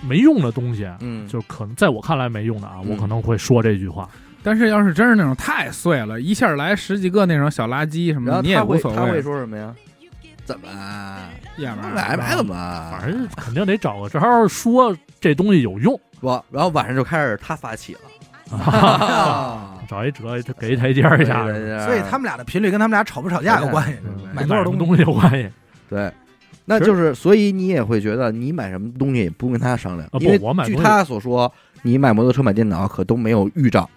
[0.01, 4.09] 没用的东西，嗯，就可能在我看来没用的啊，嗯我可能会说这句话。
[4.43, 9.73] 但是要是真是那种太碎了，一下来十几个那种小垃圾什么的，你也无所谓他会，说什么呀？
[10.45, 12.99] 怎么啊要不然买买怎么啊？
[13.01, 17.99] 反正肯定得找个招儿说这东西有用，不，然后晚上就开始他发起了，
[18.51, 23.97] 啊 找一折给一台阶儿一下，对所以他们俩的频率跟他们俩吵不吵架有关系。
[24.03, 25.49] 嗯买多少东西有关系？
[25.89, 26.11] 对，
[26.65, 33.89] 那就是所以你也会觉得你买什么东西也不跟他商量，因为据他所说，你买摩托车、买电脑可都没有预兆。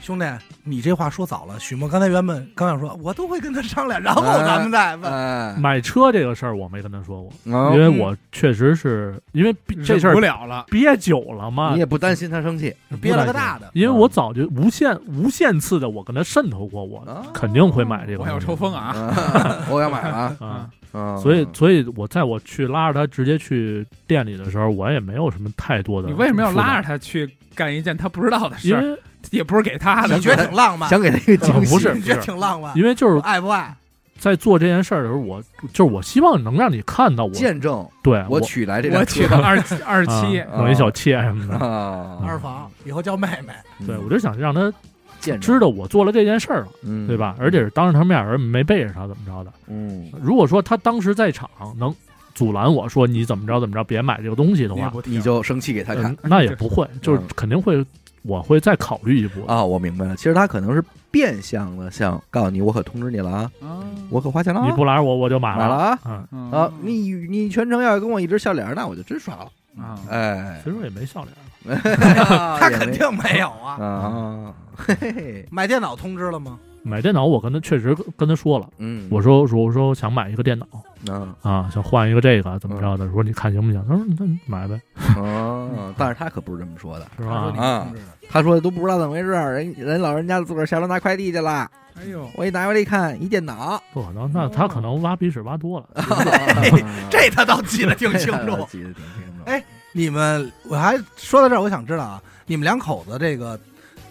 [0.00, 0.24] 兄弟，
[0.64, 1.58] 你这话说早了。
[1.58, 5.12] 许墨刚才原本刚想说，我都会跟他商量， 然后咱们再问。
[5.12, 10.64] 哎，买车这个事儿我没跟他说过，哦因为我确实是因为憋这事忍不了了。
[10.68, 18.30] 憋久了嘛你，也不担心他生气，憋了个大的，因为我早就无限无限次的我跟他渗透过，我啊肯定会买这个东西。
[18.30, 18.94] 我要抽风啊！
[18.94, 20.70] 啊 我要买了，啊！
[20.94, 26.08] 嗯所以，所以我在我去拉着他直接去店里的时候，我也没有什么太多的。
[26.08, 26.88] 你为什么要拉着？
[26.88, 28.82] 他去干一件他不知道的事儿？
[28.82, 28.98] 因为
[29.30, 30.16] 也不是给他的。
[30.16, 30.88] 你，觉得挺浪漫？
[30.88, 32.76] 想给他一个惊喜，不是你觉得挺浪漫？
[32.76, 33.74] 因为就是爱不爱？
[34.18, 35.40] 在做这件事儿的时候，我
[35.72, 41.54] 就是我希望能让你看到我见证对我娶来这辆我车娶的二二七，啊弄一小妾什么的。
[41.54, 43.52] 啊，二房以后叫妹妹，
[43.86, 44.72] 对，我就想让他
[45.20, 47.36] 见，知道我做了这件事儿了，嗯，对吧？
[47.38, 49.52] 而且是当着他面而，没背着他怎么着的。
[49.68, 51.94] 嗯，如果说他当时在场能
[52.34, 56.10] 阻拦我说你怎么着怎么着，别买这个东西的话，你就生气给他看。
[56.10, 57.86] 嗯那也不会，就是肯定会，
[58.28, 59.44] 我会再考虑一步。
[59.46, 65.98] 啊，我明白了，其实他可能是变相的，像告诉你，我可通知你了啊，啊我可花钱了啊，你不拦着我，我就买买了啊。
[66.04, 69.50] 嗯，嗯啊，你你全程要跟我一直笑脸，那我就真刷了，
[69.82, 71.34] 啊，哎，其实也没笑脸。
[71.82, 73.72] 他肯定没有啊。
[73.82, 76.58] 啊，嘿嘿嘿，买电脑通知了吗？
[76.88, 80.66] 买电脑，我跟他确实跟他说了，嗯，我说说我说我想买一个电脑
[81.12, 83.84] 啊啊，想换一个这个怎么着的，说你看行不行？
[83.88, 84.80] 他说那你买呗，
[85.20, 87.58] 啊， 但是他可不是这么说的，是吧他说你？
[87.58, 87.92] 啊
[88.30, 95.86] 他说都不知道怎么回事，人人老人家自个儿下楼拿快递去了，哎呦，我一拿回来一看，一电脑，不可能，那他可能挖鼻屎挖多了。
[97.10, 98.56] 这他倒记得挺清楚。
[98.70, 103.58] 记得挺清楚，哎你们，我还说到这儿，我想知道啊，你们两口子这个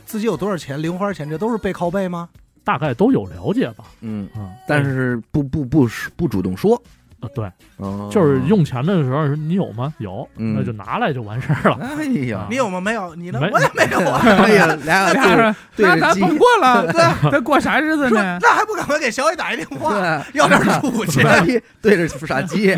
[0.03, 2.27] 自己有多少钱，零花钱，这都是背靠背吗？
[2.67, 6.81] 大概都有了解吧，嗯，啊，但是不不不不主动说，
[7.19, 9.91] 啊，对，哦就是用钱的时候，你有吗？
[9.97, 11.77] 有，嗯那就拿来就完事儿了。
[11.81, 12.79] 哎呀，你有吗？
[12.79, 13.39] 没有，你呢？
[13.41, 14.21] 没我也没有啊。
[14.45, 18.37] 哎呀，俩 俩人对着鸡那咱甭过了， 对，咱过啥日子说呢？
[18.41, 21.21] 那还不赶快给小伟打一电话，对，要点出息。
[21.23, 22.71] 傻逼对着傻鸡，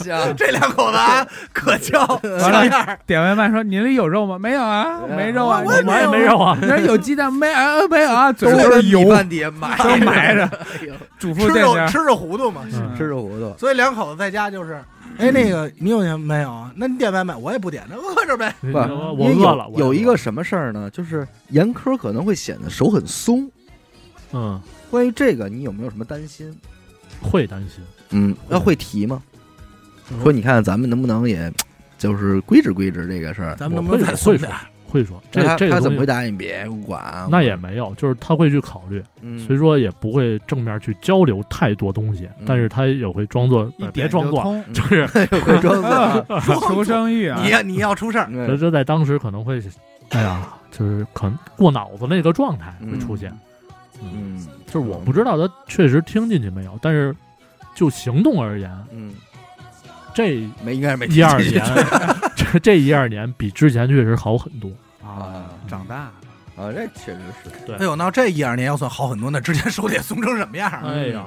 [0.00, 2.98] 行，这两口子啊，可叫完了像样儿。
[3.06, 4.36] 点外卖说你那有肉吗？
[4.40, 7.86] 没有啊，没肉啊，我也我也没肉啊，你那有鸡蛋没啊？
[7.88, 9.10] 没有啊，嘴都都是油都
[9.52, 12.62] 埋着，哎呦主吃肉吃肉糊涂嘛。
[12.72, 14.82] 嗯吃肉糊涂，所以两口子在家就是，
[15.18, 16.72] 哎， 那个你有钱没有啊？
[16.76, 18.54] 那你点外卖我也不点，那饿着呗。
[18.60, 19.70] 不我饿了。
[19.76, 20.90] 有有一，个什么事儿呢？
[20.90, 23.48] 就是严苛可能会显得手很松。
[24.32, 24.60] 嗯，
[24.90, 26.54] 关于这个，你有没有什么担心？
[27.22, 27.82] 会担心。
[28.10, 29.22] 嗯，那会提吗？
[30.10, 31.52] 嗯说你看咱们能不能也，
[31.98, 33.54] 就是规制规制这个事儿？
[33.56, 34.60] 咱们能不能再松点儿？
[34.90, 36.22] 会说这他他这个东西怎么回答？
[36.22, 45.06] 你别管，那也没有，就是他会去考虑，嗯，所以说也不会正面去交流太多东西，嗯但是他也会装作别装作， 就是
[45.44, 47.50] 会装作， 求生欲啊你！
[47.50, 49.60] 要你要出事儿，这这在当时可能会，
[50.10, 53.32] 哎呀，就是可能过脑子那个状态会嗯出现。
[54.00, 57.14] 嗯，就是我不知道他确实听进去没有，但是
[57.74, 59.12] 就行动而言，嗯，
[60.14, 61.62] 这没应该是没一二年，
[62.52, 64.70] 这 这一二年比之前确实好很多。
[65.02, 66.10] 啊，长大
[66.56, 67.66] 了，啊，这确实是。
[67.66, 70.82] 对哎呦，那这一二年要算好很多，那之前手得松成什么样啊？
[70.86, 71.24] 哎呀，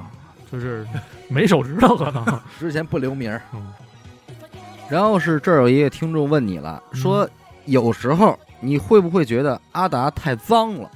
[0.51, 0.85] 就是
[1.29, 2.25] 没手指头可能。
[2.59, 3.41] 之前不留名儿。
[3.53, 3.73] 嗯
[4.89, 7.27] 然后是这儿有一个听众问你了，说
[7.63, 10.91] 有时候你会不会觉得阿达太脏了？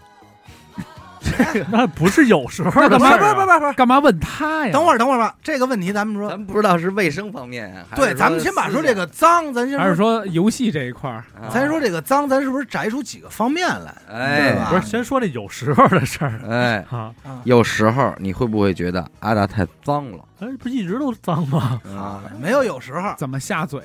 [1.71, 4.71] 那不是有时候干嘛的事儿啊不是不是不是，干嘛问他呀？
[4.73, 11.23] 等会儿等会儿吧，这个问题咱们说咱，们不知道是卫生方面啊，还是对，咱们先把说这个脏，咱先还是说游戏这一块儿？
[11.39, 13.95] 啊咱说这个脏，咱是不是摘出几个方面来？
[14.09, 17.11] 哎不是先说这有时候的事儿哎，啊？
[17.43, 21.79] 有时候你会不会觉得阿达太脏了哎，不是一直都脏吗？
[21.85, 22.21] 啊？
[22.41, 23.81] 没有有时候，怎么下嘴？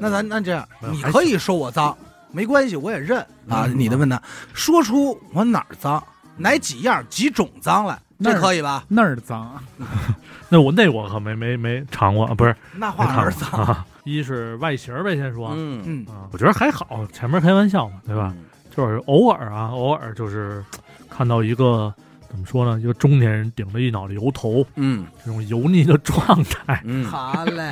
[0.00, 1.96] 那咱那这样，嗯你可以说我脏，
[2.30, 3.18] 没关系，我也认
[3.48, 3.64] 啊。
[3.66, 4.20] 嗯你的问他，
[4.52, 6.02] 说出我哪儿脏，
[6.38, 8.84] 哪几样几种脏来，这可以吧？
[8.88, 9.62] 那儿脏，
[10.48, 13.48] 那我那我可没没没尝过，啊不是 那话哪儿脏？
[13.64, 13.86] 啊。
[14.04, 18.32] 一是外形呗，先说嗯，嗯，啊，我觉得还好，前面开玩笑嘛，对吧？
[18.74, 20.64] 就是偶尔啊，偶尔就是
[21.10, 21.92] 看到一个
[22.30, 27.70] 怎么说呢，一个中年人顶着一脑袋油头，嗯这种油腻的状态，嗯， 好嘞，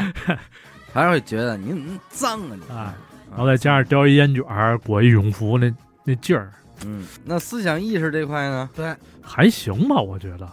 [0.92, 2.74] 还是会觉得你怎么脏啊你？
[2.74, 2.94] 啊，
[3.30, 5.72] 然后再加上叼一烟卷儿，裹一羽绒服，那
[6.04, 6.52] 那劲儿
[6.84, 8.68] 嗯，那思想意识这块呢？
[8.74, 10.48] 对，还行吧，我觉得。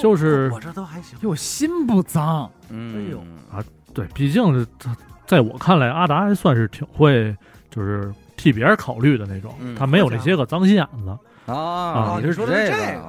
[0.00, 1.18] 就是我这都还行。
[1.22, 3.18] 哟，心不脏，嗯，哎呦
[3.50, 4.96] 啊对，毕竟是他，
[5.26, 7.36] 在我看来，阿达还算是挺会，
[7.68, 11.52] 就是替别人考虑的那种，嗯他没有那些个脏心眼子。
[11.52, 13.02] 啊，啊你是说的是这这个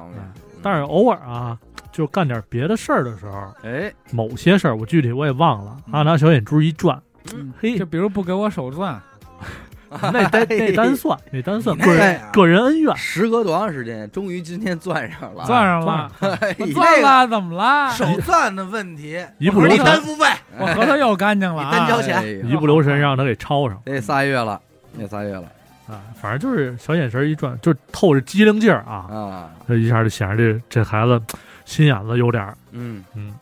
[0.60, 1.56] 但是偶尔啊，
[1.92, 7.00] 就干点别的事儿的时候，哎，某些事儿我具体我也忘了，嗯阿达小眼珠一转，
[7.32, 9.00] 嗯嘿就比如不给我手钻，
[10.12, 12.96] 那单那单算，那单算个人个人恩怨。
[12.96, 17.90] 时隔多长时间，终于今天攥上了，攥上了， 哎我钻了，怎么了？
[17.90, 20.26] 手攥的问题， 一不留神，你单付费，
[20.58, 24.60] 我核桃又干净了单交钱一不留神让他给抄上那仨月了，
[24.92, 25.44] 那仨月了
[25.86, 26.00] 啊！
[26.20, 31.20] 反正就是小眼神一转，就透着机灵劲儿啊，啊，这一下就显着这这孩子
[31.66, 33.34] 心眼子有点儿，嗯嗯，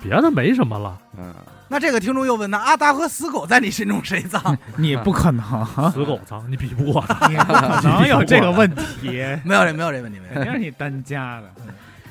[0.00, 0.96] 别的没什么了。
[1.18, 1.34] 嗯，
[1.72, 4.56] 那这个听众又问：那阿达和死狗在你心中谁脏？
[4.76, 5.42] 你不可能，
[5.90, 7.26] 死狗脏，你比不过他。
[7.32, 8.68] 你不可能有这个问
[9.00, 9.08] 题，
[9.42, 11.50] 没有这没有这问题，没有肯定是你单加的。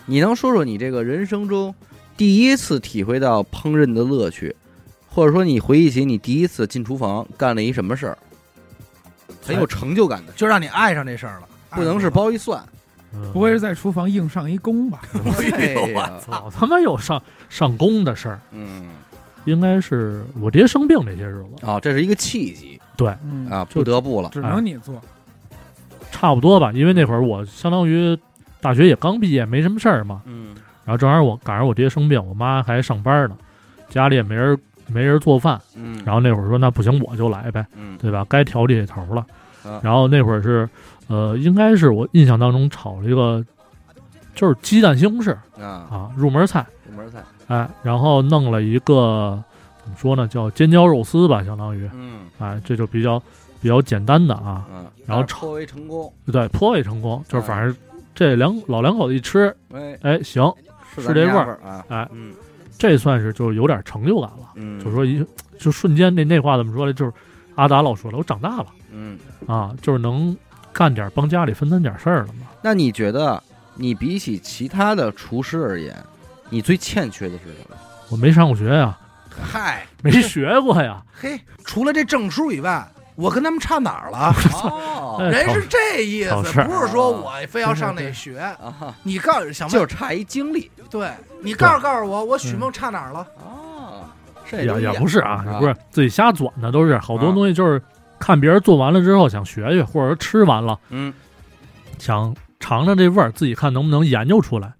[0.07, 1.73] 你能说说你这个人生中
[2.17, 4.53] 第一次体会到烹饪的乐趣，
[5.07, 8.17] 或者说你回忆起你第一次进厨房干了一什么事儿，
[9.45, 11.47] 很有成就感的，就让你爱上这事儿了。
[11.69, 12.59] 不能是包一蒜，
[13.13, 15.01] 嗯不会是在厨房硬上一弓吧？
[15.53, 18.87] 哎呀老他妈有上上工的事儿，嗯，
[19.45, 22.79] 应该是我爹生病那些日子，啊，这是一个契机
[23.23, 25.01] 嗯，啊，不得不了，只能你做。
[26.11, 26.71] 差不多吧。
[26.71, 28.15] 因为那会儿我相当于
[28.59, 30.21] 大学也刚毕业，没什么事儿嘛。
[30.25, 33.35] 嗯然后正好我赶上我爹生病，我妈还上班呢，
[33.89, 35.59] 家里也没人没人做饭。
[35.75, 38.25] 嗯，然后那会儿说那不行我就来呗，嗯对吧？
[38.29, 39.25] 该调这头了
[39.63, 39.79] 啊。
[39.83, 40.67] 然后那会儿是
[41.07, 43.43] 呃，应该是我印象当中炒了一个
[44.35, 46.65] 就是鸡蛋西红柿啊，啊，入门菜。
[46.89, 49.43] 入门菜，哎，然后弄了一个
[49.83, 52.21] 怎么说呢，叫尖椒肉丝吧，相当于，嗯。
[52.39, 53.21] 哎，这就比较
[53.61, 57.75] 比较简单的啊，嗯，然后颇为成功，对，颇为成功，就是反正
[58.15, 60.49] 这两老两口子一吃，哎，哎，行，
[60.95, 62.33] 是这味儿儿啊，哎，嗯。
[62.77, 65.23] 这算是就是有点成就感了，嗯，就说一
[65.59, 66.93] 就瞬间那那话怎么说呢？
[66.93, 67.11] 就是
[67.55, 68.67] 阿达老说了，我长大了。
[68.91, 70.35] 嗯，啊，就是能
[70.73, 72.47] 干点帮家里分担点事儿了嘛。
[72.63, 73.41] 那你觉得
[73.75, 75.95] 你比起其他的厨师而言，
[76.51, 77.75] 你最欠缺的是什么？
[78.09, 78.95] 我没上过学呀，
[79.41, 82.85] 嗨，没学过呀， 嘿，除了这证书以外，
[83.15, 84.33] 我跟他们差哪儿了？
[84.53, 86.33] 哦哎人是这意思，
[86.63, 88.39] 不是说我非要上那学。
[88.39, 91.09] 啊，你告诉想问，就是差一经历对
[91.41, 93.25] 你告诉告诉我，我许梦差哪儿了？
[93.37, 94.03] 哦，
[94.49, 97.81] 这也也不是啊，啊也不是自己瞎转的，都是好多啊东西就是
[98.19, 101.13] 看别人做完了之后想学学，或者说吃完了嗯
[101.99, 104.73] 想尝尝这味儿，自己看能不能研究出来，啊，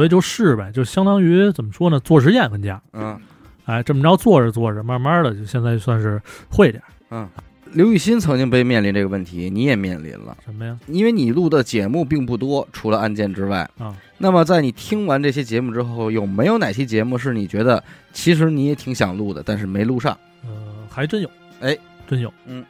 [0.00, 3.20] 所以就试呗，就相当于怎么说呢，做实验跟家，嗯
[3.66, 7.28] 哎，这么着做着做着，慢慢的就现在算是会点儿嗯，
[7.72, 10.74] 刘雨欣曾经被面临这个问题，你也面临了，什么呀？
[10.86, 13.94] 因为你录的节目并不多，除了案件之外啊。
[14.16, 17.84] 那么在你听完这些节目之后，有没有哪期节目是你觉得
[18.14, 20.16] 其实你也挺想录的，但是没录上？
[20.44, 20.50] 呃，
[20.88, 21.30] 还真有，
[21.60, 21.76] 哎，
[22.08, 22.64] 真有，嗯，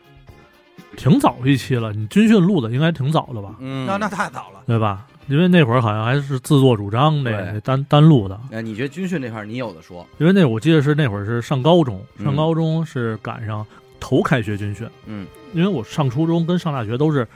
[0.97, 3.55] 挺早一期了，你军训录的应该挺早的吧？
[3.61, 4.65] 嗯那那太早了。
[4.67, 5.07] 对吧？
[5.31, 10.07] 因为那会儿好像还是自作主张对那单单录的，哎，你觉得军训这块儿你有的说？
[10.19, 13.65] 因为那我记得是那会儿是上高中，嗯上高中是赶上
[14.01, 17.27] 头开学军训，嗯因为我上初中跟上大学都是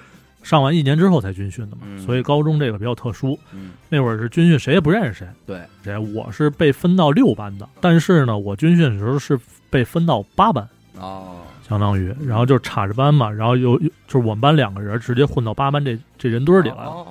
[0.42, 3.38] 上完一年之后才军训的嘛，嗯所以高中这个比较特殊。
[3.52, 5.28] 嗯那会儿是军训，谁也不认识谁。
[5.46, 5.96] 对，谁？
[5.96, 9.38] 我是被分到六班的，但是呢，我军训的时候是
[9.70, 10.68] 被分到八班，
[10.98, 11.36] 哦，
[11.68, 16.90] 相当于，然后就插着班嘛，然后有有就是我们班两个人直接混到八班这这人堆里来了。
[16.90, 17.06] 哦，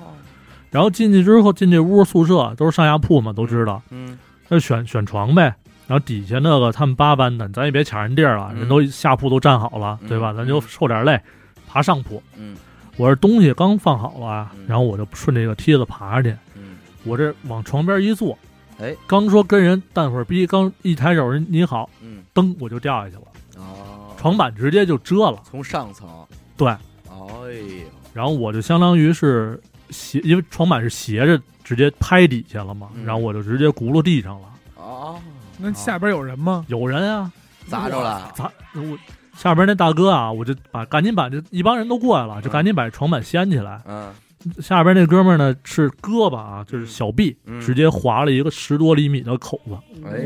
[0.74, 4.18] 然后进去之后，进这屋宿舍都是上下铺嘛，都知道，嗯。
[4.50, 5.56] 那选选床呗。
[5.88, 8.60] 然后底下那个他们八班的，咱也别抢人地儿了，嗯。
[8.60, 10.10] 人都下铺都站好了，嗯。
[10.10, 10.34] 对吧？
[10.34, 10.64] 咱就嗯。
[10.68, 11.22] 受点累，
[11.68, 12.22] 爬上铺。
[12.36, 12.58] 嗯。
[12.98, 18.38] 我这东西刚放好了嗯，然后我就顺这个梯子爬上去，嗯，我这往床边一坐，
[18.80, 22.24] 哎，刚说跟人淡会儿逼，刚一抬手人你好，嗯。
[22.36, 23.24] 噔我就掉下去了，
[23.58, 25.42] 哦，床板直接就遮了。
[25.44, 26.08] 从上层，
[26.56, 29.60] 对，哎呦，然后我就相当于是
[29.94, 34.48] 斜，因为床板是斜着直接拍底下了嘛，嗯然后我就直接轱辘地上了。
[34.76, 35.18] 哦，
[35.58, 36.66] 那下边有人吗？
[36.68, 37.32] 有人啊，
[37.68, 38.98] 砸着了，咋我
[39.38, 43.82] 下边那大哥啊，我就把赶紧把这一帮人都过来了，就赶紧把床板掀起来。
[43.88, 44.12] 嗯
[44.60, 50.18] 下边那哥们儿呢是胳膊啊，就是小臂，嗯直接划了一个十多厘米的口子，哎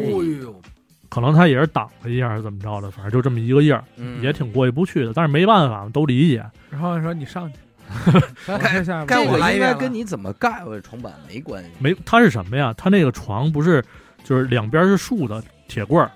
[0.41, 0.59] 呦，
[1.07, 5.13] 可能他也是挡了一下，是怎么着的，反正就这么一个印儿，嗯，也挺过意不去的。
[5.13, 6.43] 但是没办法，都理解。
[6.72, 7.66] 然后说你上去，我
[8.45, 12.73] 这个应我来一遍了该跟你怎么盖我这床板没关系，没，它是什么呀？
[12.77, 13.83] 它那个床不是
[14.23, 16.11] 就是两边是竖的铁棍儿，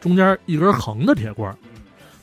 [0.00, 1.56] 中间一根横的铁棍儿，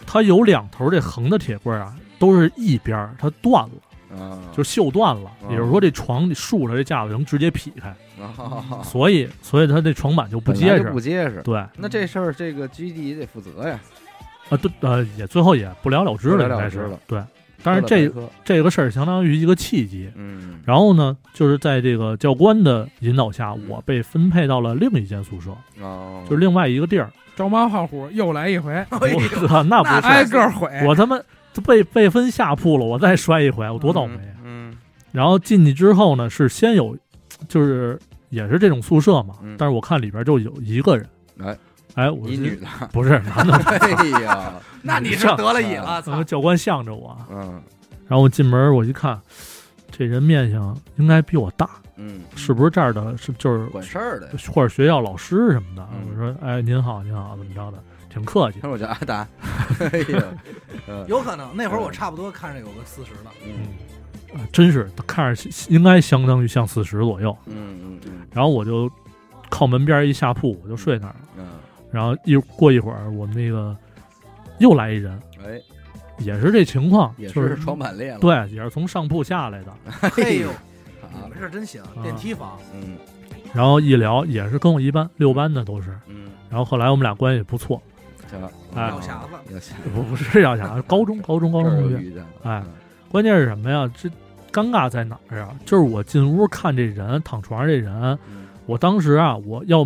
[0.05, 5.31] 它有两头这横的铁棍儿啊，都是一边儿它断了，啊，就锈断了。
[5.43, 7.89] 嗯也就是说，这床你竖着这架子能直接劈开，
[8.23, 10.83] 啊 所以所以它这床板就不结实。
[10.91, 11.41] 不结实。
[11.43, 13.79] 对，那这事儿，这个基地也得负责呀。
[14.49, 17.23] 啊，对，呃，也最后也不了了之了，应该是了之了对。
[17.63, 20.11] 但是这个，这个事儿相当于一个契机。
[20.15, 25.51] 嗯，然后呢，就是在这个教官的引导下，嗯我被分配到了另一间宿舍，
[25.81, 27.11] 哦，就是另外一个地儿。
[27.35, 30.69] 招猫画虎又来一回，我操， 那不那是挨个毁。
[30.85, 31.19] 我他妈
[31.65, 34.37] 被被分下铺了，我再摔一回，我多倒霉啊！
[34.43, 34.75] 嗯
[35.11, 36.97] 然后进去之后呢，是先有，
[37.47, 37.99] 就是
[38.29, 41.07] 也是这种宿舍嘛，嗯但是我看里边就有一个人，
[41.39, 41.57] 哎
[41.95, 46.23] 哎，我一女的， 不是男的， 哎呀，那你是得了瘾了，怎么！
[46.23, 47.61] 教官向着我，嗯
[48.07, 49.19] 然后我进门我一看，
[49.91, 53.15] 这人面相应该比我大，嗯，是不是这儿的？
[53.17, 54.29] 是就是管事儿的。
[54.51, 55.87] 或者学校老师什么的？
[55.93, 57.77] 嗯我说，哎，您好，您好，怎么着的？
[58.09, 58.67] 挺客气他。
[58.67, 59.27] 说我叫阿达，
[59.79, 60.23] 哎呀，
[60.87, 63.53] 嗯有可能那会儿我差不多看着有个四十了，嗯
[64.35, 67.35] 呃真是看着应该相当于像四十左右。
[67.47, 68.91] 嗯嗯嗯然后我就
[69.49, 71.15] 靠门边一下铺，我就睡那儿了。
[71.37, 71.47] 嗯，
[71.93, 73.77] 然后一过一会儿，我们那个
[74.57, 75.61] 又来一人，哎，
[76.17, 78.19] 也是这情况，也就是床板裂了。
[78.19, 79.71] 对，也是从上铺下来的。
[80.17, 80.49] 哎呦，
[81.13, 82.01] 你啊们这真行，啊。
[82.01, 82.97] 电梯房，嗯。
[83.53, 85.95] 然后一聊也是跟我一班，六班的都是。
[86.07, 87.79] 嗯，然后后来我们俩关系也不错，
[88.27, 88.39] 行，
[88.75, 88.89] 哎。
[88.89, 89.21] 药匣
[89.59, 92.63] 子，不不是药匣子高中高中高中同学，哎
[93.11, 93.87] 关键是什么呀？
[93.95, 94.09] 这
[94.51, 95.53] 尴尬在哪儿啊？
[95.63, 97.93] 就是我进屋看这人躺床上这人，
[98.27, 98.47] 嗯。
[98.65, 99.85] 我当时啊，我要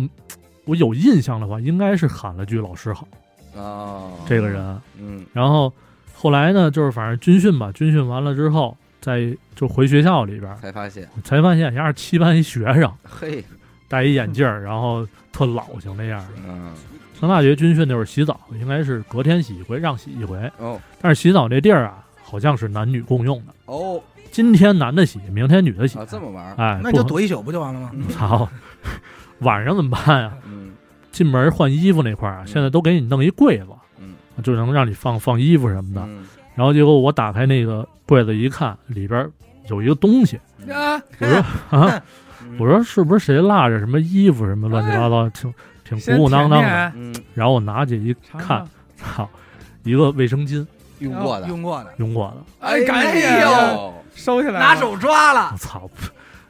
[0.68, 3.08] 我有印象的话，应该是喊了句“老师好
[3.56, 4.78] 啊”这个人。
[5.00, 5.72] 嗯然后
[6.14, 13.42] 后来呢，就是反正军训吧，军训完了之后，在就回学校里边，才发现，才发现人家是七班一学生，嘿，
[13.88, 16.28] 戴一眼镜儿， 然后特老型那样的。
[16.46, 16.72] 嗯
[17.18, 20.38] 上大学军训那会儿洗澡，应该是隔天洗一回，让洗一回。
[20.58, 24.00] 哦但是洗澡这地儿啊，好像是男女共用的，哦
[24.30, 25.98] 今天男的洗，明天女的洗。
[25.98, 27.90] 啊，这么玩儿，哎，那你就躲一宿不就完了吗？
[28.10, 28.48] 操，
[29.40, 30.32] 晚上怎么办呀？
[30.46, 30.72] 嗯。
[31.10, 32.46] 进门换衣服那块儿啊，嗯。
[32.46, 33.66] 现在都给你弄一柜子，
[33.98, 34.14] 嗯。
[34.42, 36.02] 就能让你放放衣服什么的。
[36.06, 36.26] 嗯。
[36.54, 39.28] 然后结果我打开那个柜子一看，里边
[39.68, 40.36] 有一个东西，
[40.70, 41.36] 啊，我说
[41.70, 42.02] 啊，
[42.42, 42.56] 嗯。
[42.58, 45.52] 我说是不是谁落着什么衣服什么乱七八糟，挺
[45.84, 46.92] 挺鼓鼓囊囊的。
[46.96, 48.66] 嗯，然后我拿起一看，
[48.96, 49.28] 操，
[49.84, 50.66] 一个卫生巾。
[51.00, 55.50] 用过的，用过的，用过的，哎，赶紧呦，收起来，拿手抓了。
[55.52, 55.56] 我。
[55.56, 55.88] 操！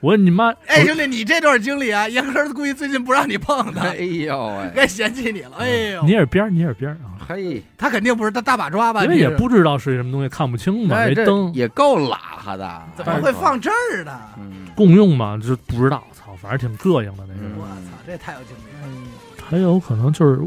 [0.01, 5.57] 我说你妈，哎，兄弟，你这段经历啊，严哥估计最近不让你碰他哎，呦喂， 该嫌弃你了。
[5.59, 9.03] 哎呦，你耳边儿捏着边儿啊，嘿，他肯定不是他大把抓吧？
[9.05, 14.18] 因为也不知道是什么东西，看不清嘛，没灯，也够拉哈的，怎么会放这儿呢？
[14.38, 14.66] 嗯？
[14.76, 17.62] 共用嘛，就不知道，操，反正挺膈应的那嗯个。
[17.62, 19.09] 我操，这太有经历了。
[19.44, 20.38] 还有可能就是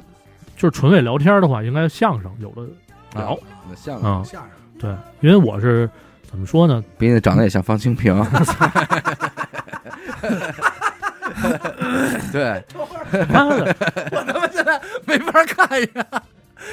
[0.56, 2.62] 就是纯为聊天的话，应该相声有的
[3.16, 3.38] 聊，
[3.76, 4.50] 相声啊，相声，
[4.80, 5.90] 对，因为我是
[6.30, 6.82] 怎么说呢？
[6.98, 8.16] 比你长得也像方清平，
[12.32, 12.64] 对，
[13.30, 13.76] 妈的，
[14.12, 15.88] 我他妈现在没法看呀，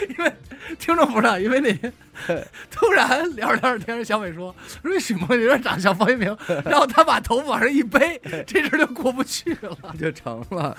[0.09, 0.33] 因为
[0.79, 1.93] 听众不知道，因为那天
[2.71, 9.77] 突然聊着聊着，听着小美说说许梦有点长得像方一鸣， 然后他把头往上一背，这事儿就过不去了。
[9.99, 10.77] 就成了。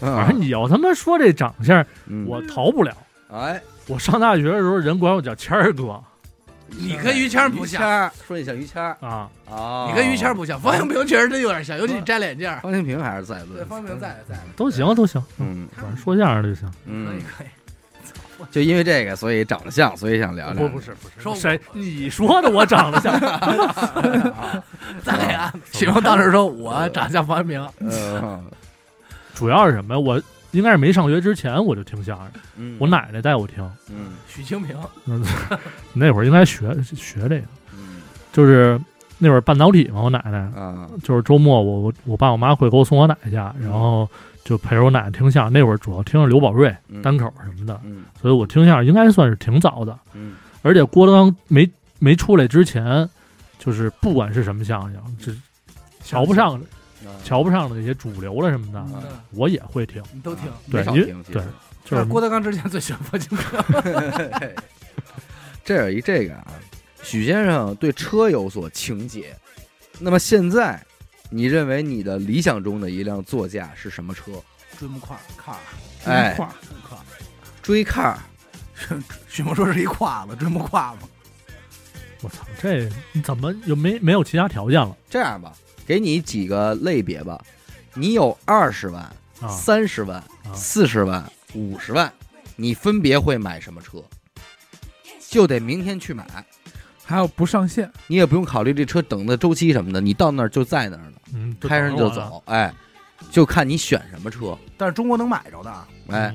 [0.00, 2.96] 反正你要他妈说这长相，嗯我逃不了。
[3.30, 6.02] 哎，我上大学的时候，人管我叫谦儿哥，
[6.78, 12.50] 你跟于谦不像，于谦说你像于谦啊，啊，你跟于谦不像，方清平确实真有点像，尤其你摘了眼镜。
[12.62, 15.68] 方清平还是在对，论，方兴平在在，都行都行，嗯。
[15.76, 16.70] 反正说相声就行。
[16.86, 17.06] 嗯。
[17.06, 17.46] 可嗯以，可以。
[18.50, 20.62] 就因为这个，所以长得像，所以想聊聊。
[20.62, 21.58] 不不是不是，说谁？
[21.72, 23.18] 你说的我长得像？
[25.02, 28.44] 在 啊， 许梦当时说我长得像方兴平，嗯。
[29.34, 29.98] 主要是什么呀？
[30.00, 30.20] 我
[30.54, 33.68] 应该是没上学之前我就听相声，嗯，我奶奶带我听。
[33.90, 34.76] 嗯许清平，
[35.06, 35.22] 嗯，
[35.92, 37.46] 那会儿应该学学这个，
[37.76, 38.00] 嗯
[38.32, 38.80] 就是
[39.18, 44.08] 那会儿半导体嘛，我奶奶啊就是周末我我我爸我妈会给我送我奶奶家，然后
[44.44, 45.52] 就陪着我奶奶听相声。
[45.52, 49.96] 那会儿主要听着刘宝瑞、嗯单口什么的，嗯所以我听相声应该算是挺早的。
[50.14, 53.08] 嗯而且郭德纲没没出来之前，
[53.58, 55.36] 就是不管是什么相声，只
[56.02, 56.60] 瞧不上啊
[57.24, 59.02] 瞧不上的那些主流的什么的，啊
[59.32, 60.02] 我也会听。
[60.12, 60.44] 你都听。
[60.70, 61.44] 对，没少因为听其实对，
[61.84, 64.54] 就是郭德纲之前最喜欢方清平，
[65.64, 66.46] 这有一这个啊，
[67.02, 69.36] 许先生对车有所情结。
[69.98, 70.82] 那么现在，
[71.30, 74.32] 你认为你的理想中的一辆座驾是什么车？
[74.78, 75.56] 追木块卡
[76.04, 76.52] 哎胯
[76.88, 76.98] 胯，
[77.62, 78.16] 追 car，
[79.28, 81.00] 许梦说是一胯子，追木胯嘛。
[82.22, 82.90] 我操，这
[83.22, 85.52] 怎么又没没有其他条件了这样吧，
[85.86, 87.42] 给你几个类别吧。
[87.94, 89.02] 你有二十万、
[89.40, 89.48] 啊？
[89.48, 91.24] 三十万、啊四十万、
[91.54, 92.12] 五十万，
[92.56, 94.02] 你分别会买什么车？
[95.28, 96.24] 就得明天去买，
[97.04, 102.08] 还有不上线，你也不用考虑这车等的周期什么的，你到那儿就在那儿了，嗯，开上就。
[102.10, 102.72] 走，哎，
[103.30, 104.56] 就看你选什么车。
[104.76, 106.34] 但是中国能买着的啊，哎，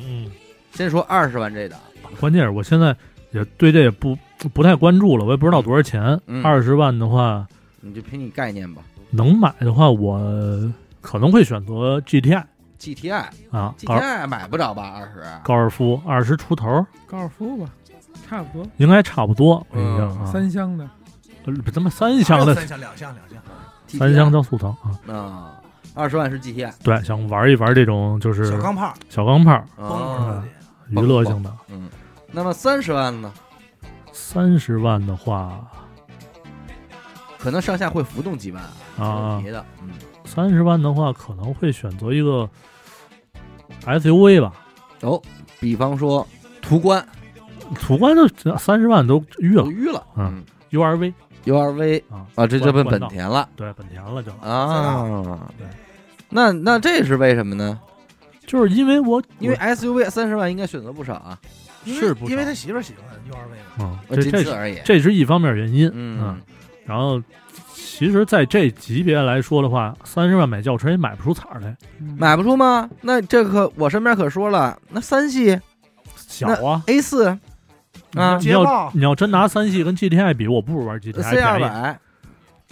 [0.74, 1.80] 先说二十万这档，
[2.20, 2.96] 关键是我现在
[3.32, 4.18] 也对这也不
[4.54, 6.44] 不太关注了，我也不知道多少钱嗯。
[6.44, 7.48] 二十万的话，
[7.80, 8.82] 你就凭你概念吧。
[9.12, 10.20] 能买的话，我
[11.02, 12.44] 可能会选择 GTI
[12.80, 14.94] GTI 啊，GTI 买不着吧？
[14.96, 17.70] 二十，高尔夫二十出头，高尔夫吧，
[18.28, 19.66] 差不多，应该差不多。
[19.72, 20.90] 嗯啊，三厢的，
[21.46, 22.56] 呃不他妈三厢的？
[22.56, 24.70] 三厢两厢两厢，三厢叫速腾
[25.08, 25.62] 啊，啊，
[25.94, 29.62] 二十万是 GTI 对，想玩一玩这种就是小钢炮，小钢炮
[30.90, 31.54] 娱乐性的。
[31.70, 31.90] 嗯，
[32.32, 33.32] 那么三十万呢？
[34.14, 35.68] 三十万的话，
[37.38, 38.64] 可能上下会浮动几万
[39.00, 39.90] 啊别的，嗯，
[40.26, 42.50] 三十万的话可能会选择一个
[43.86, 44.54] SUV 吧。
[45.02, 45.22] 哦，
[45.60, 46.28] 比方说
[46.62, 47.06] 途观
[47.76, 48.28] 途观就
[48.58, 55.68] 三十万都晕了都淤了，嗯，URV，URV 啊啊，这就奔本田了对本田了就，啊对。
[56.30, 57.80] 那那这是为什么呢？
[58.46, 61.38] 就是因为我因为 SUV 三十万应该选择不少啊，
[61.86, 64.82] 是因为他媳妇儿喜欢 URV 嘛，嗯，这仅这。
[64.84, 66.42] 这是一方面原因，嗯，
[66.86, 67.22] 然后
[68.00, 72.90] 其实在这级别来说的话，三十万买轿车也买不出彩儿来，嗯买不出吗？
[73.02, 75.60] 那这可我身边可说了，那三系
[76.16, 76.82] 小啊。
[76.88, 77.26] A 四
[78.16, 82.00] 啊你要你要真拿三系跟 GTI 比，我不如玩 GTI 二便宜，百，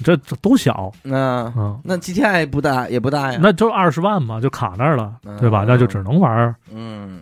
[0.01, 3.39] 这这都小，那嗯，那 GTI 不大也不大呀。
[3.43, 5.65] 那就二十万嘛，就卡那儿了，嗯对吧？
[5.67, 7.21] 那就只能玩嗯，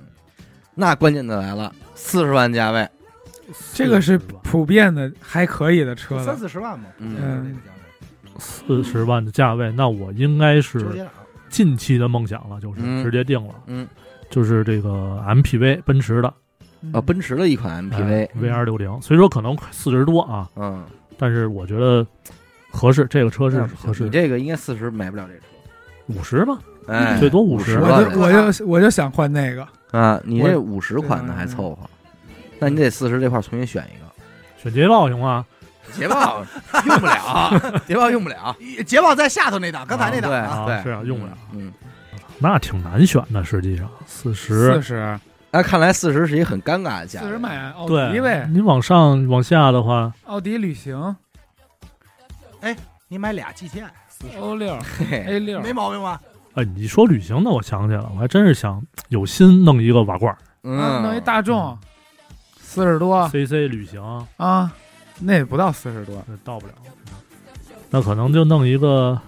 [0.76, 2.88] 那关键的来了，四十万价位，
[3.74, 7.58] 这个是普遍的还可以的车三，四十万嘛，嗯嗯
[8.38, 11.08] 四十万的价位，那我应该是
[11.50, 13.04] 近期的梦想了，就是嗯。
[13.04, 13.88] 直接定了，嗯，
[14.30, 16.34] 就是这个 MPV 奔驰的。
[16.94, 20.84] 啊，奔驰的一款 MPV，V 二六零，虽说可能四十多啊，嗯，
[21.18, 22.06] 但是我觉得
[22.70, 24.04] 合适，这个车是合适。
[24.04, 25.42] 你，这个应该四十买不了这车，
[26.08, 31.90] 五十吧，哎，最多50 50我就我就我就想换那个，啊，你这我五十款的嗯还凑合，
[32.60, 34.06] 那你得四十这块重新选一个。
[34.62, 35.44] 选捷豹行吗？
[35.94, 36.44] 捷豹
[36.86, 38.56] 用不了，捷豹用不了，
[38.86, 41.72] 捷豹在下头那档，刚才那档对啊，啊对，是啊用不了嗯，
[42.40, 45.20] 那挺难选的，实际上四十四十。
[45.52, 47.28] 那看来四十是一个很尴尬的价位。
[47.28, 51.16] 四十买奥迪对呗，你往上往下的话，奥迪旅行
[52.60, 52.76] 哎
[53.08, 53.86] 你买俩 GTI，
[54.40, 56.20] 欧六嘿嘿 A 六没毛病吧？
[56.56, 61.78] 哎，你说旅行的，我想起来了，我还真是想有心弄一个瓦罐嗯，弄一大众
[62.60, 64.02] 四十多，CC 旅行
[64.36, 64.70] 啊，
[65.20, 66.74] 那也不到四十多，那到不了，
[67.90, 69.20] 那可能就弄一个，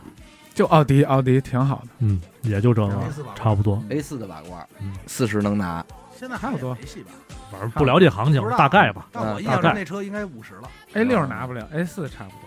[0.53, 2.93] 就奥迪奥迪挺好的，嗯，也就这个
[3.35, 7.11] 差不多，A 四的瓦罐嗯，四十能拿，现在还有多没戏吧？
[7.51, 9.07] 反正不了解行情大概吧。
[9.11, 10.69] 但我印象中那车应该五十了。
[10.93, 12.39] A 六拿不了，A 四差不多。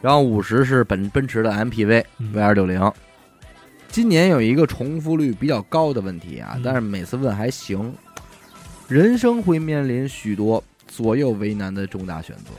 [0.00, 2.92] 然后五十是本奔驰的 MPV 嗯 V 二六零。
[3.88, 7.92] 今年有一个重复率比较高的问题啊嗯，但是每次问还行。
[8.86, 12.50] 人生会面临许多左右为难的重大选择，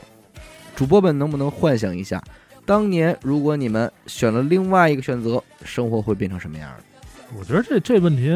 [0.76, 2.22] 主播们能不能幻想一下，
[2.66, 6.84] 当年如果你们选了另外一个选择，生活会变成什么样的？
[7.38, 8.28] 我觉得这这问题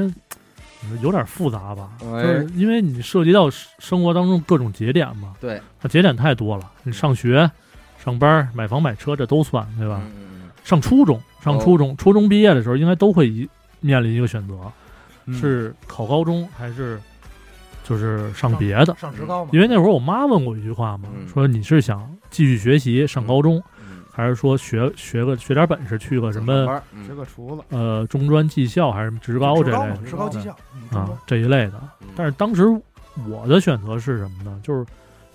[1.02, 7.50] 有点复杂吧，就哎是因为你涉及到生生活当中各种节点嘛，对，它节点太多了，你上学、
[8.04, 10.02] 上班、买房、买车，这都算，对吧？
[10.06, 10.28] 嗯
[10.64, 14.54] 上初中，上初中，初中毕业的时候，应该都会一面临一个选择，
[15.26, 15.34] 嗯。
[15.34, 17.00] 是考高中还是
[17.90, 18.96] 就是上别的？
[18.96, 30.56] 上职高嘛，因为那会儿我妈问过一句话嘛，嗯说你是想继续学习上高中，嗯还是说学学个学点本事，去个什么班嗯是个厨子，呃中专技校还是职高这职高嘛类的，职高技校
[30.92, 31.82] 啊这一类的。
[32.02, 32.66] 嗯但是当时
[33.30, 34.60] 我的选择是什么呢？
[34.62, 34.86] 就是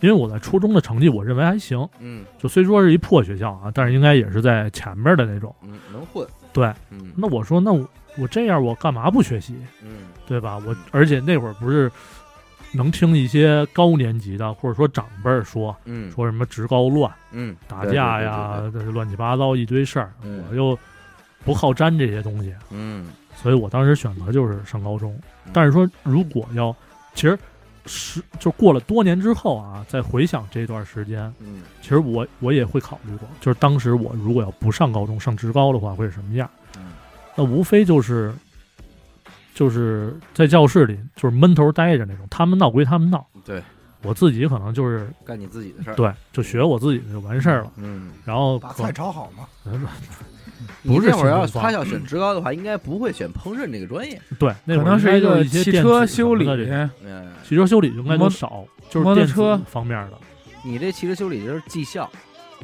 [0.01, 5.55] 因为我在初中的成绩我认为还行，嗯就虽说是一破学校啊，但是应该也是在前面的那种。
[5.63, 7.89] 嗯能混，对，嗯那我说那我
[8.19, 10.61] 我这样我干嘛不学习，嗯对吧？
[10.67, 11.91] 我而且那会儿不是
[12.75, 16.11] 能听一些高年级的或者说长辈儿说嗯。
[16.11, 17.11] 说什么职高乱。
[17.33, 20.45] 嗯打架呀，这乱七八糟一堆事儿，嗯。
[20.51, 20.79] 我又
[21.45, 23.07] 不好沾这些东西，嗯，
[23.37, 25.13] 所以我当时选择就是上高中。
[25.45, 25.51] 嗯。
[25.53, 26.75] 但是说如果要，
[27.15, 27.39] 其实
[27.87, 31.63] 是就过了多年之后啊，再回想这段时间，嗯。
[31.83, 36.49] 其实我我也会考虑过，就是当时我如果要不上高中，上职高的话会是什么样？
[36.79, 36.93] 嗯。
[37.37, 38.33] 那无非就是
[39.55, 43.63] 就是在教室里就是闷头待着那种，他们闹归他们闹，对，
[44.03, 47.73] 我自己可能就是干你自己的事儿，对，就学我自己的就完事儿了。
[47.77, 49.47] 嗯，然后可把菜炒好嘛，
[50.83, 56.45] 不是你那会儿要他要选职高的话，应该不会选烹饪这个专业，对，那可能是一个一些汽车修理
[57.45, 59.63] 汽车修理应该都少，就是电子摩托车。
[59.67, 60.19] 方面的。
[60.65, 62.11] 你这汽车修理就是技校，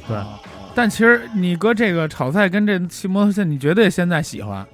[0.07, 0.17] 对。
[0.17, 0.41] 啊
[0.73, 4.67] 但其实你搁这个炒菜跟这骑摩托车，你绝对现在喜欢。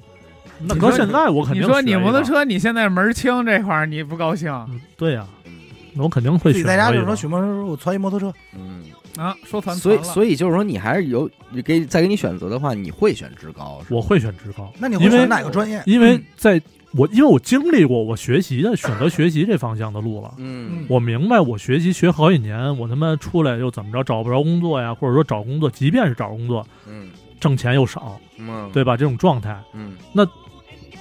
[0.61, 5.53] 那搁现在我肯定你说你摩托车，你现在门儿清这块儿你不高兴嗯对呀，嗯
[5.95, 8.85] 那我肯定会自己选择一个在家就是说许摩托车，我攒一摩托车，嗯，
[9.17, 9.35] 啊？
[9.45, 15.83] 说团所以所以就是说，你还是有你给再给你选择的话，你会选职高，我会选职高，那你会选哪个专业？
[15.87, 16.61] 因为在
[16.93, 20.33] 我因为我经历过我学习的选择学习这方向的路了。
[20.39, 28.97] 嗯我明白，我学习学好几年，我他妈出来又怎么着找不着工作呀，或者说找工作，即便是找工作，嗯挣钱又少，嗯，对吧？
[28.97, 29.93] 这种状态，嗯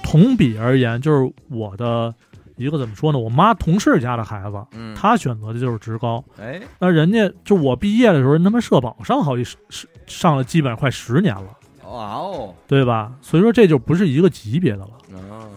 [0.06, 2.14] 同比而言，就是我的
[2.54, 3.18] 一个怎么说呢？
[3.18, 11.48] 我妈同事家的孩子，嗯，他选择的就是职高，哎，那人家就我毕业的时候，人他妈社保上好几十十上了基本上快十年了，
[11.90, 13.12] 哇哦，对吧？
[13.20, 14.90] 所以说这就不是一个级别的了，
[15.30, 15.48] 哦，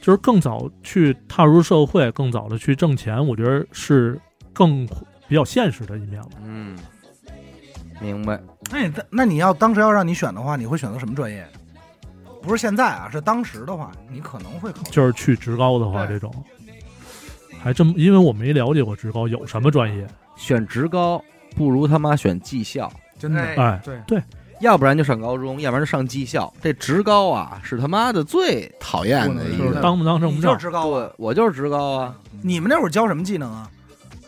[0.00, 4.20] 就是更早去踏入社会，更早的去挣钱，我觉得是
[4.52, 4.84] 更
[5.28, 6.28] 比较现实的一面了。
[6.44, 6.76] 嗯，
[8.00, 8.40] 明白，
[8.70, 11.46] 那你那你要当时要让你选的话，你会选择什么专业？
[12.42, 14.90] 不是现在啊，是当时的话，你可能会考虑。
[14.90, 16.32] 就是去职高的话，这种
[17.62, 21.22] 还真因为我没了解过职高有什么专业，选职高
[21.56, 24.22] 不如他妈选技校，真的哎，对对，
[24.60, 26.52] 要不然就上高中，要不然就上技校。
[26.60, 29.64] 这职高啊，是他妈的最讨厌的一个。
[29.64, 30.56] 就是当不当挣你就是。
[30.58, 30.86] 职高啊？
[30.88, 33.70] 我我就是职高啊，你们那会儿教什么技能啊？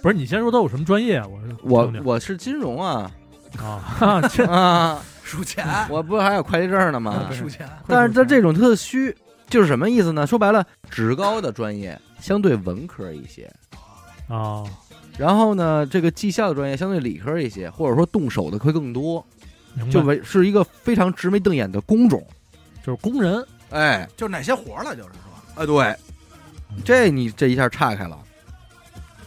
[0.00, 1.20] 不是你先说都有什么专业？
[1.24, 3.10] 我我听听我是金融啊
[3.58, 7.28] 啊， 这啊，数钱， 我不是还有会计证呢吗？
[7.32, 7.68] 数钱。
[7.88, 9.16] 但是它这种特虚，
[9.48, 10.26] 就是什么意思呢？
[10.26, 13.50] 说白了，职高的专业相对文科一些，
[14.28, 14.62] 啊，
[15.16, 19.24] 然后呢，这个技校的专业相对理科一些，或者说动手的会更多，
[19.90, 22.24] 就为是一个非常直眉瞪眼的工种。
[22.84, 25.96] 就是工人，哎，就哪些活了，就是说，哎，对，
[26.84, 28.18] 这你这一下岔开了，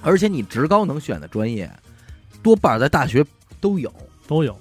[0.04, 1.68] 而且你职高能选的专业，
[2.44, 3.26] 多半在大学
[3.60, 3.92] 都有，
[4.28, 4.56] 都有。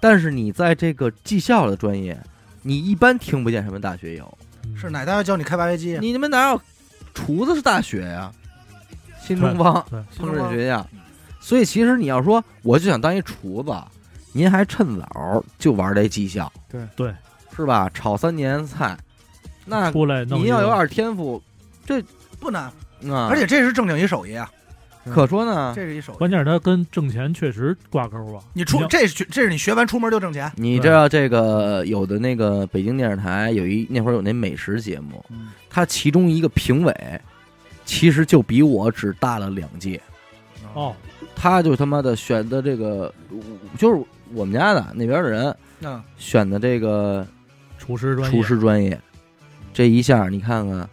[0.00, 2.18] 但是你在这个技校的专业，
[2.62, 4.38] 你一般听不见什么大学有。
[4.64, 4.76] 嗯。
[4.76, 5.98] 是哪大学教你开挖掘机？
[6.00, 6.60] 你他妈哪有
[7.14, 8.32] 厨子是大学呀？
[9.20, 10.86] 新东方对，烹饪学校，
[11.40, 13.74] 所以其实你要说我就想当一厨子，
[14.32, 16.80] 您还趁早就玩这技校，对。
[16.94, 17.12] 对，
[17.56, 17.90] 是吧？
[17.92, 18.96] 炒三年菜，
[19.64, 19.90] 那
[20.26, 21.42] 您要有点天赋
[21.84, 22.00] 这
[22.38, 22.64] 不难，
[23.10, 24.48] 啊，而且这是正经一手艺啊，
[25.12, 26.16] 可说呢，这是一手艺。
[26.16, 28.42] 关键是它跟挣钱确实挂钩啊。
[28.52, 37.20] 你出这是这是你学完出门就挣钱，你知道这个有的那个北京电视台有一那会儿有那美食节目，嗯他其中一个评委
[37.84, 40.00] 其实就比我只大了两届，
[40.74, 40.94] 哦，
[41.34, 43.12] 他就他妈的选的这个
[43.76, 44.02] 就是
[44.32, 47.26] 我们家的那边的人嗯，选的这个
[47.78, 48.98] 厨师专业，厨师专业，
[49.74, 50.88] 这一下你看看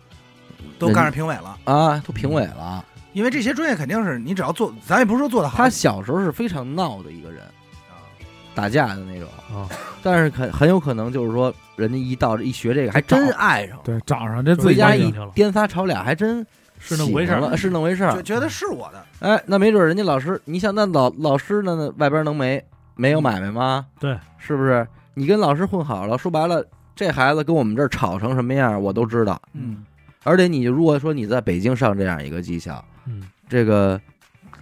[0.78, 1.57] 都干上评委了。
[1.64, 2.84] 啊，都评委了。
[3.14, 7.41] 因为这些专业肯定是你只要做，咱也不是说做的好，他小时候是非常闹的一个人，
[8.53, 9.70] 打架的那种，啊，
[10.01, 13.84] 但是很很有可能就是说，人家一到这一学这个，还真爱上了。
[13.84, 16.45] 对，找上这自己回家一去了颠仨吵俩，还真
[16.80, 17.39] 是那么回事儿。
[17.41, 18.22] 欢了是那么回事觉儿。
[18.22, 21.76] 觉得是我的，哎，那没准人家老师，你想那老老师呢？
[21.76, 22.64] 那外边能没
[22.95, 23.86] 没有买卖吗？
[23.99, 24.88] 对，是不是？
[25.14, 29.39] 你跟老师混好了，说白了，这孩子跟我们这儿吵成什么样，我都知道。
[29.53, 29.86] 嗯，
[30.24, 32.92] 而且你如果说你在北京上这样一个技校，嗯，
[33.54, 34.01] 这个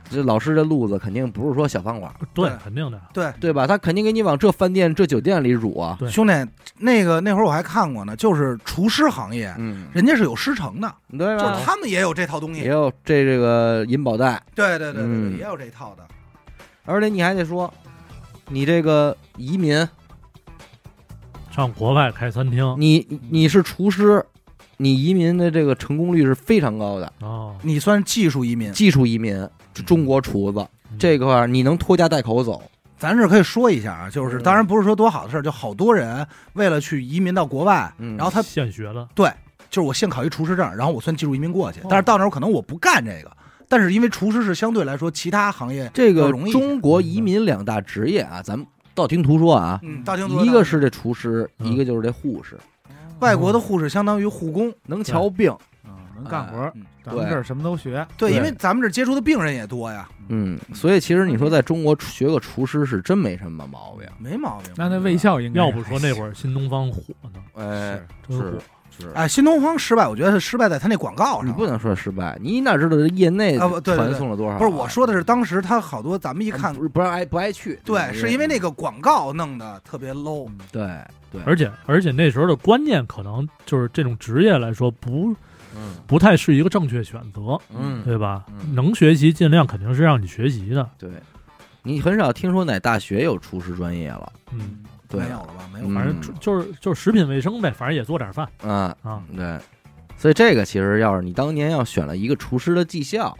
[0.09, 3.65] 这老师这路子肯定不是说小饭馆，对对，肯定的，对，对吧？
[3.65, 5.95] 他肯定给你往这饭店、这酒店里辱啊。
[5.97, 6.33] 对兄弟，
[6.79, 11.43] 那个那会儿我还看过呢，就是厨师行业，嗯，人家是有师承的，对吧？
[11.43, 12.59] 就是他们也有这套东西。
[12.59, 16.05] 也有这这个银保带，对对对对也有这一套的。
[16.83, 17.73] 而且你还得说，
[18.49, 19.87] 你这个移民，
[21.51, 24.25] 上国外开餐厅你你是厨师，
[24.81, 27.13] 你移民的这个成功率是非常高的。
[27.21, 29.47] 哦，你算技术移民，技术移民，
[29.85, 30.97] 中国厨子嗯。
[30.97, 32.61] 这块儿你能拖家带口走，
[32.97, 34.43] 咱这可以说一下啊，就是嗯。
[34.43, 38.17] 当然不是说多好的事儿，就好多人为了去移民到国外，嗯。
[38.17, 39.07] 然后他现学的，
[39.69, 43.31] 就是我现考一厨师证，然后我算技术移民过去哦，但是到那儿可能我不干这个，
[43.69, 46.59] 但是因为厨师是相对来说其他行业这个容易一些。
[46.59, 51.71] 中国移民两大职业啊，咱们道听途说啊，嗯，道听途说一个是这厨师，嗯。
[51.71, 52.57] 一个就是这护士，
[53.21, 55.49] 外国的护士相当于护工，能瞧病。
[55.83, 56.71] 啊，能干活
[57.03, 58.05] 咱们这儿什么都学。
[58.17, 58.37] 对，对。
[58.37, 64.07] 因为咱们这接触的病人也多呀，嗯，所以其实你说在中国学个厨师是真没什么毛病。
[64.19, 64.71] 没毛病。
[64.75, 68.57] 那那卫校应该要不说那会儿新东方火呢，哎，真火
[68.99, 69.09] 是。
[69.15, 71.47] 哎，新东方失败，我觉得是失败在他那广告上。
[71.47, 74.57] 你不能说失败，你哪知道业内啊不对对对传送了多少啊？
[74.57, 80.49] 不是我说的是当时他好多咱们一看不，是不让爱不爱去，对，是因为那个广告弄得特别 low。
[80.71, 80.83] 对
[81.31, 85.33] 对，而且而且那时候的观念可能就是这种职业来说不
[85.73, 88.43] 嗯不太是一个正确选择，嗯对吧？
[88.49, 91.09] 嗯能学习尽量肯定是让你学习的，对，
[91.83, 95.69] 你很少听说哪大学有厨师专业了，嗯，对没有了吧？
[95.73, 95.93] 没有嗯。
[95.93, 99.21] 反正就就是就是食品卫生呗，反正也做点饭嗯，啊。
[99.35, 99.59] 对，
[100.17, 103.37] 所以这个其实要是你当年要选了一个厨师的技校，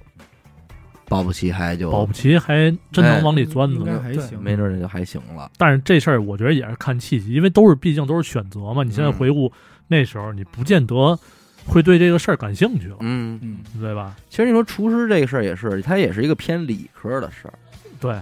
[1.07, 4.01] 保不齐还就保不齐还真能往里钻应该呢。
[4.03, 4.41] 对还行。
[4.41, 5.51] 没准儿就还行了。
[5.57, 8.83] 但是这事儿我觉得也是看契机，因为都是毕竟都是选择嘛。
[8.83, 9.51] 你现在嗯回顾
[9.87, 11.17] 那时候，你不见得
[11.65, 14.15] 会对这个事儿感兴趣了，嗯，嗯，对吧？
[14.29, 17.53] 其实你说厨师这个事儿也是，它也是一个偏理科的事儿。
[17.99, 18.19] 对，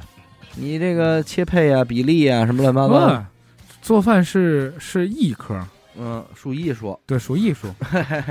[0.55, 3.25] 你这个切配啊、比例啊什么乱七八糟
[3.81, 5.65] 做饭是是艺科，
[5.97, 7.67] 嗯，属艺术，对，属艺术，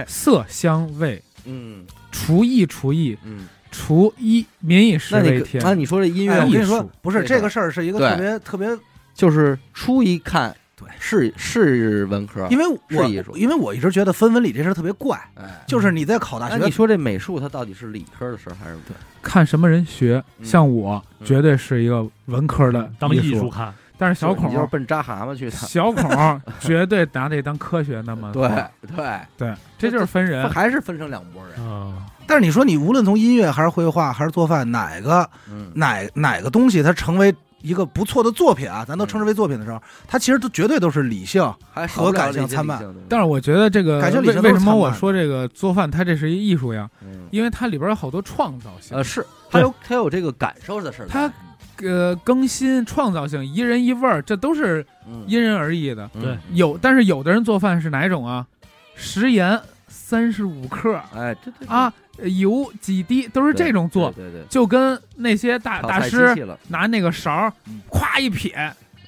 [0.06, 1.84] 色香味，嗯。
[2.10, 3.46] 厨艺厨艺，嗯。
[3.70, 5.62] 厨艺民以食那为天。
[5.62, 7.50] 你那你说这音哎，乐我跟你说艺术，不是这个。
[7.50, 8.66] 事儿是一个特别特别，
[9.14, 13.36] 就是初一看，对，是是文科，因为我是艺术。
[13.36, 16.56] 因为我一直觉得分文理这事儿特别怪，哎，就是你在考大学。
[16.64, 18.96] 你说这美术它到底是理科的事儿还是对？
[19.20, 21.26] 看什么人学，嗯像我嗯。
[21.26, 25.50] 绝对是一个文科的当艺术术，看，但是小孔就是奔扎蛤蟆去的。
[25.50, 28.48] 小孔 绝对拿这当科学那么对
[28.96, 30.48] 对，对，这就是分人。
[30.48, 31.54] 还是分成两拨人。
[31.58, 31.94] 嗯，
[32.26, 41.42] 但是你说你无论从音乐还是绘画还是做饭，哪个嗯，哪哪个东西它成为一个不错的作品啊，咱都称之为作品的时候，它其实都绝对都是理性。
[41.88, 46.88] 和感性参半但是我觉得这个感觉理为性都是为什么我说这个做饭它这是一艺术呀？
[47.02, 51.08] 嗯因为它里边有好多创造性呃，是它有它有这个感受的事儿。
[51.08, 51.30] 它
[51.82, 55.24] 呃，更新创造性，一人一味儿，这都是嗯。
[55.26, 56.10] 因人而异的。
[56.14, 56.22] 嗯。
[56.22, 56.38] 对。
[56.52, 58.46] 有，但是有的人做饭是哪种啊？
[58.94, 61.00] 食盐三十五克。
[61.14, 61.68] 哎，对对对。
[61.68, 61.92] 啊，
[62.38, 66.34] 油几滴，都是这种做，对对对，就跟那些大大师
[66.68, 68.52] 拿那个勺儿嗯，咵一撇，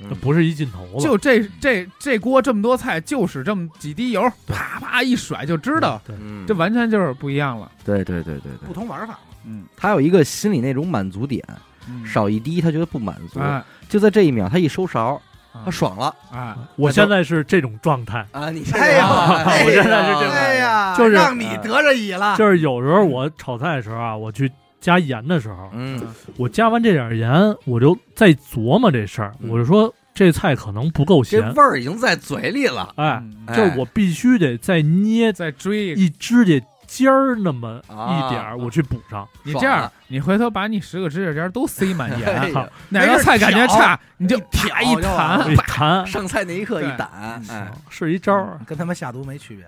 [0.01, 0.09] 嗯。
[0.09, 7.71] 这不是一劲头了，就这这这锅这么多菜，就使这么几滴油，啪啪一甩就知道，对，嗯，这完全就是不一样了。
[7.85, 8.67] 对对对对对。
[8.67, 9.19] 不，同玩法嘛。
[9.45, 11.57] 嗯，他有一个心里那种满足点，嗯
[12.05, 15.21] 少一滴他觉得不满足，哎就在这一秒他一收勺，
[15.53, 15.63] 啊。
[15.65, 16.15] 他爽了。
[16.33, 18.51] 哎，我现在是这种状态，啊！
[18.51, 19.07] 你哎呀，
[19.47, 22.37] 哎我现在是这种哎呀，就是让你得着乙了。
[22.37, 26.01] 就是有时候我炒菜的时候啊，我去加盐的时候，嗯。
[26.37, 27.33] 我加完这点盐，
[27.65, 29.51] 我就在琢磨这事儿，嗯。
[29.51, 35.95] 我就说这菜可能不够咸，这味儿已经在嘴里了，哎，就是我必须得再捏再追。
[35.95, 39.27] 一指甲尖儿那么啊一点儿，我去补上。
[39.45, 45.53] 你这样，你回头把你十个指甲尖都塞满哎盐，呀哪个菜感觉差，你就挑啪一弹。
[45.53, 46.05] 一，弹。
[46.05, 47.07] 上菜那一刻一对掸，
[47.49, 48.59] 哎是一招儿。
[48.67, 49.65] 跟他们下毒没区别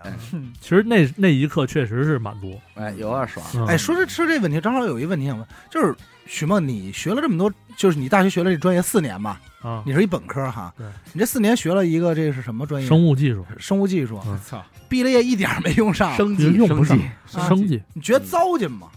[0.61, 2.61] 其实那那一刻确实是满足。
[2.75, 3.47] 哎，有点爽。
[3.55, 3.67] 嗯。
[3.67, 5.95] 哎，说这吃这问题，正好有一个问题想问，就是
[6.27, 9.41] 许梦，你学了这么多，就是你大学学了这专业四年吧？
[9.61, 10.73] 啊，你是一本科哈？
[10.77, 12.89] 对，你这四年学了一个这是什么专业？
[12.89, 14.21] 生物技术，生物技术。
[14.27, 18.89] 嗯操，毕了业一点没用上，生计用不上生计你觉得糟践吗？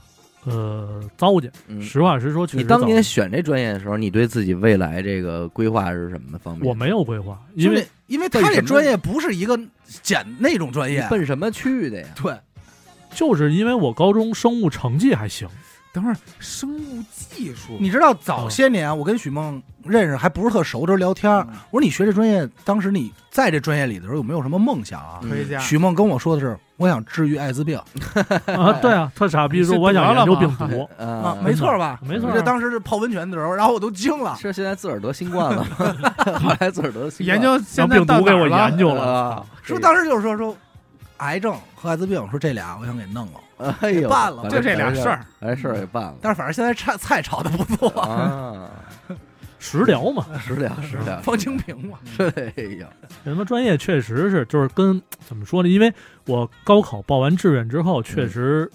[0.46, 1.52] 呃，糟践。
[1.68, 6.68] 嗯实话实说，确你当年选这专业的时候，你对自己未来这个规划是什么方面？
[6.68, 9.60] 我没有规划，因为因为他这专业不是一个
[10.04, 12.08] 简那种专业，奔什么去的呀？
[12.16, 12.36] 对，
[13.12, 15.48] 就是因为我高中生物成绩还行，
[15.96, 21.32] 等会儿生物技术，你知道早些年我跟许梦认识还不是特熟的时候聊天
[21.72, 25.20] 我说你学这专业，当时你在这专业里的时候有没有什么梦想啊？
[25.24, 27.80] 嗯科学家，许梦跟我说的是，我想治愈艾滋病
[28.46, 31.98] 啊，对啊，特傻逼说我想研究病毒， 啊啊，，没错吧？
[32.04, 34.36] 没错啊这当时是泡温泉的时候，然后我都惊了。
[34.36, 36.14] 是现在自个儿得新冠了吗？
[36.44, 40.54] 后来自个儿得新冠研究让现在病毒给我研究了啊，说当时就是说说，
[41.18, 48.70] 癌症和艾滋病，说这俩我想给弄了，哎呦，办了就这俩事儿，哎事儿给办了但是反正现在菜菜炒的不错，啊，
[49.60, 51.98] 食疗嘛， 食疗食疗，方清平嘛。
[52.36, 52.88] 哎呀，
[53.24, 55.70] 什么专业确实是就是跟怎么说呢？
[55.70, 55.92] 因为
[56.26, 58.70] 我高考报完志愿之后，确实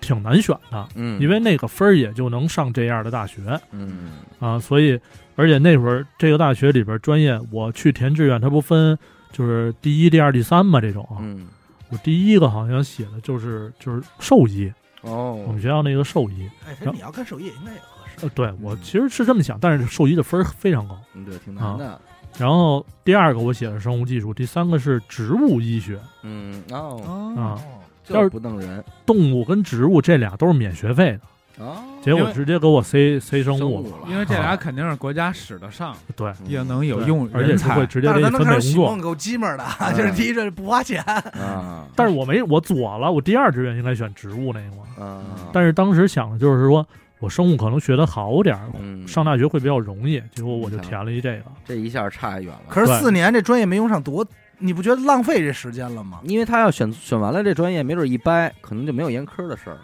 [0.00, 3.40] 挺难选的，嗯，因为那个分儿也就能上这样的大学
[3.70, 4.98] 嗯啊，所以
[5.36, 8.98] 而且那会儿这个大学里边专业，我去填志愿，它不分
[9.32, 11.48] 就是第一、第二、第三嘛这种，嗯。
[11.90, 14.72] 我第一个好像写的就是就是兽医。
[15.02, 18.24] 哦，我哦们，学校那个兽医，哎，你要干兽医应该也合适。
[18.26, 20.96] 呃，对我其实是这么想，但是兽医的分儿非常高。
[21.14, 22.00] 嗯对，挺难的，
[22.38, 27.60] 然后第二个我写的生物技术，第三个是植物医学，嗯哦，啊。
[28.04, 28.84] 就是不弄人。
[29.06, 31.20] 动物跟植物这俩都是免学费的，
[31.58, 38.96] 哦，结果直接给我塞塞生生物了，因为这俩肯定是国家使得上， 对，嗯也能有用而且是人才会直接给你分配工作。
[38.96, 39.92] 够鸡门的，嗯。
[39.96, 41.02] 就是第一这不花钱。
[41.02, 45.04] 啊，但是我没我左了，我第二志愿应该选植物那个嘛。
[45.04, 45.20] 啊，
[45.52, 46.86] 但是当时想的就是说
[47.18, 48.58] 我生物可能学得好点
[49.06, 51.44] 上大学会比较容易，结果我就填了一这个。
[51.66, 54.26] 这一下差远了，可是四年这专业没用上，多
[54.58, 56.20] 你不觉得浪费这时间了吗？
[56.24, 59.80] 因为他要选选完了这专业，没准一掰，可能就没有严苛的事儿了。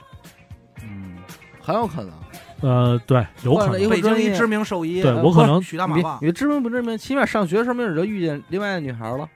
[1.69, 2.13] 嗯，很有可能。
[2.61, 6.99] 呃，对，有可能北京一知名兽医，对呃我可能大马棒，你知名不知名？
[6.99, 9.29] 起码上学的时候，没准就遇见另外的女孩了。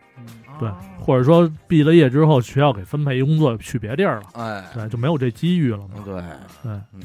[0.59, 6.03] 对哦，或者说毕了业之后，学校给分配一工作去别地儿了，哎，对，就没有这机遇了嘛。
[6.05, 6.15] 对，
[6.63, 7.03] 对，嗯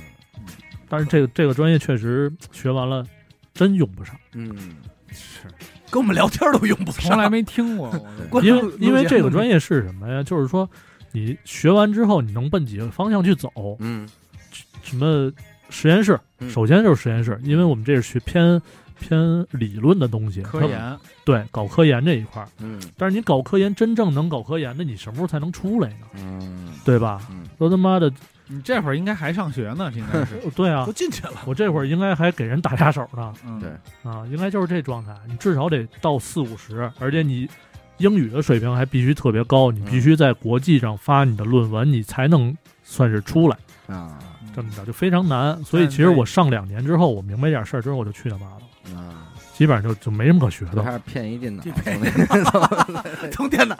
[0.89, 3.03] 但是这个这个专业确实学完了，
[3.53, 4.55] 真用不上，嗯，
[5.11, 5.41] 是
[5.89, 7.91] 跟我们聊天都用不上，从来没听过。
[8.41, 10.23] 因为因为这个专业业是什么呀？
[10.23, 10.69] 就是说，
[11.11, 13.49] 你学完之后，你能奔几个方向去走？
[13.79, 14.07] 嗯
[14.87, 15.31] 什么
[15.69, 16.19] 实验室？
[16.39, 18.61] 嗯首先就是实验室，因为我们这是学偏
[18.99, 22.47] 偏理论的东西，它科研，对搞科研这一块儿。
[22.59, 26.07] 嗯但是你搞科研，真正能搞科研的，你什么时候才能出来呢？
[26.15, 27.21] 嗯对吧？
[27.29, 28.11] 嗯，都他妈的，
[28.47, 30.35] 你这会儿应该还上学呢，应该是。
[30.55, 33.69] 对啊都，进去了，我这会儿应该还给人打下手呢嗯，对
[34.09, 35.13] 啊，应该就是这状态。
[35.27, 37.49] 你至少得到四五十，而且你
[37.97, 43.57] 英语的水平还必须特别高，你必须在国际上发你的论文，你才能算是出来。
[43.87, 44.19] 啊
[44.57, 45.63] 这么着就非常难。
[45.63, 50.81] 所以其实我上两年之后，我明白点事儿之后，我就去他妈了，啊，基本上就就没什么可学的。
[50.81, 51.63] 还是骗一电脑，
[53.31, 53.77] 从电脑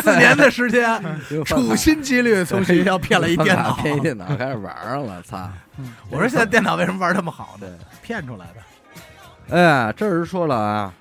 [0.00, 1.02] 四年的时间，
[1.44, 3.74] 处心积虑从学校骗了一电脑。
[3.74, 5.50] 骗一电脑开始玩上了，操！
[6.08, 7.66] 我说现在电脑为什么玩这么好呢？
[7.66, 7.70] 对，
[8.00, 9.56] 骗出来的。
[9.56, 10.94] 哎呀，这人说了啊，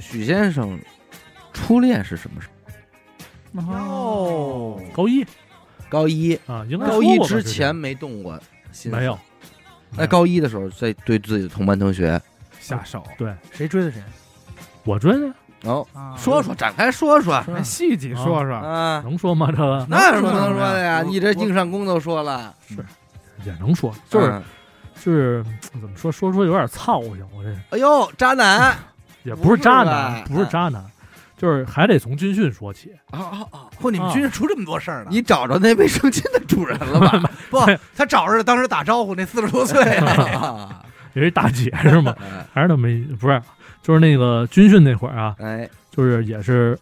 [0.00, 0.80] 许先生
[1.52, 2.54] 初恋是什么时候？
[3.74, 5.22] 哦，高一
[5.94, 8.36] 高一，啊，应该高一之前没动过
[8.72, 9.16] 心，没有。。
[9.96, 12.20] 在高一的时候，在对自己的同班同学，
[12.58, 13.32] 下手，对。
[13.52, 14.02] 谁追的谁？
[14.82, 15.32] 我追的
[15.62, 19.46] 哦，啊说说，展开说说那细节说说，啊，能说吗？
[19.52, 19.86] 这个？
[19.88, 21.02] 那有什么不能说的呀？
[21.02, 22.84] 你这硬上弓都说了，是
[23.46, 24.42] 也能说，就是嗯。
[25.02, 28.76] 就是怎么说说说有点操性，我这哎呦，渣男。
[29.24, 30.84] 也不是渣男，不是渣男，
[31.36, 32.92] 就是还得从军训说起。
[33.10, 33.58] 啊啊啊！
[33.80, 35.08] 嚯，你们军训出这么多事儿呢？
[35.10, 37.30] 你找着那卫生巾的主人了吧？
[37.50, 37.58] 不，
[37.96, 40.10] 他找着当时打招呼那四十多岁啊，
[40.70, 42.14] 啊有一大姐是吗？
[42.20, 43.40] 哎还是他没不是，
[43.82, 46.78] 就是那个军训那会儿啊，哎，就是也是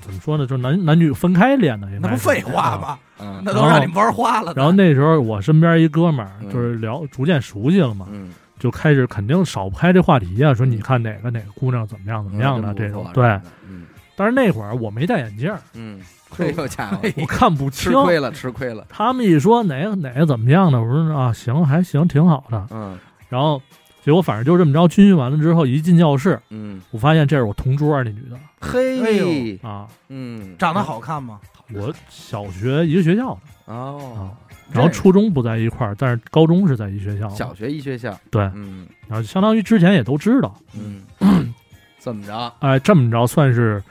[0.00, 2.98] 怎么说呢，就是男男女分开练的，应该是那不废话啊吗？
[3.20, 4.52] 嗯那都让你们玩花了。
[4.56, 13.08] 然后那时候我身边一哥们儿嗯就是聊，逐渐熟悉了嘛，嗯，就开始肯定少不开这话题啊、说你看哪个哪个姑娘怎么样怎么样的嗯这种。
[13.14, 13.24] 对，，
[13.68, 13.81] 嗯
[14.16, 16.00] 但是那会儿我没戴眼镜儿，嗯，
[16.38, 17.90] 哎呦家伙， 我看不清。
[17.92, 22.66] 吃亏了，吃亏了，他们一说哪个哪个怎么样的，我说啊行还行挺好的。
[22.70, 22.98] 嗯
[23.28, 23.60] 然后
[24.04, 31.40] 结果反正就这么着，军训完了之后一进教室，嗯，我发现这是我同桌那女的嘿，啊，嗯，长得好看吗？
[31.74, 33.32] 我小学一个学校
[33.66, 34.30] 的哦，
[34.70, 37.26] 然后初中不在一块儿，但是高中是在一学校。
[37.30, 41.02] 小学一学校，对，嗯然后相当于之前也都知道，嗯，
[41.98, 43.82] 怎么着哎，这么着算是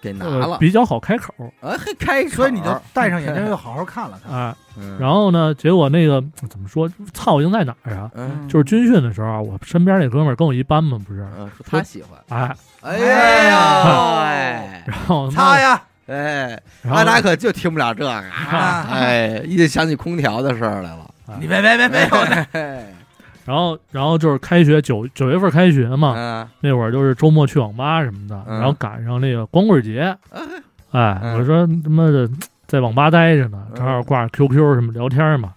[0.00, 0.58] 给拿呃了？
[0.58, 4.34] 比较好开口，啊，还开口，所以你就戴上眼镜又好好看了看。
[4.34, 8.10] 哎，嗯，然后呢，结果那个怎么说，操性在哪儿啊？
[8.14, 8.48] 嗯。
[8.48, 11.26] 就是军训的时候啊，我身边那哥们儿跟我一班嘛，不是，
[11.68, 12.98] 他喜欢，哎，哎
[13.48, 14.22] 呀。
[14.22, 18.86] 哎然后他呀，哎，阿达可就听不了这个，啊。
[18.90, 22.86] 哎，一定想起空调的事儿来了，哎你别别别别有的，哎
[23.46, 26.48] 然后然后就是开学九九月份开学嘛，嗯。
[26.60, 28.58] 那会儿就是周末去网吧什么的，嗯。
[28.58, 30.14] 然后赶上那个光棍节，
[30.90, 31.38] 哎，嗯。
[31.38, 32.28] 我说他妈的
[32.66, 33.76] 在网吧待着呢，嗯。
[33.76, 35.52] 正好挂着 QQ 什么聊天嘛，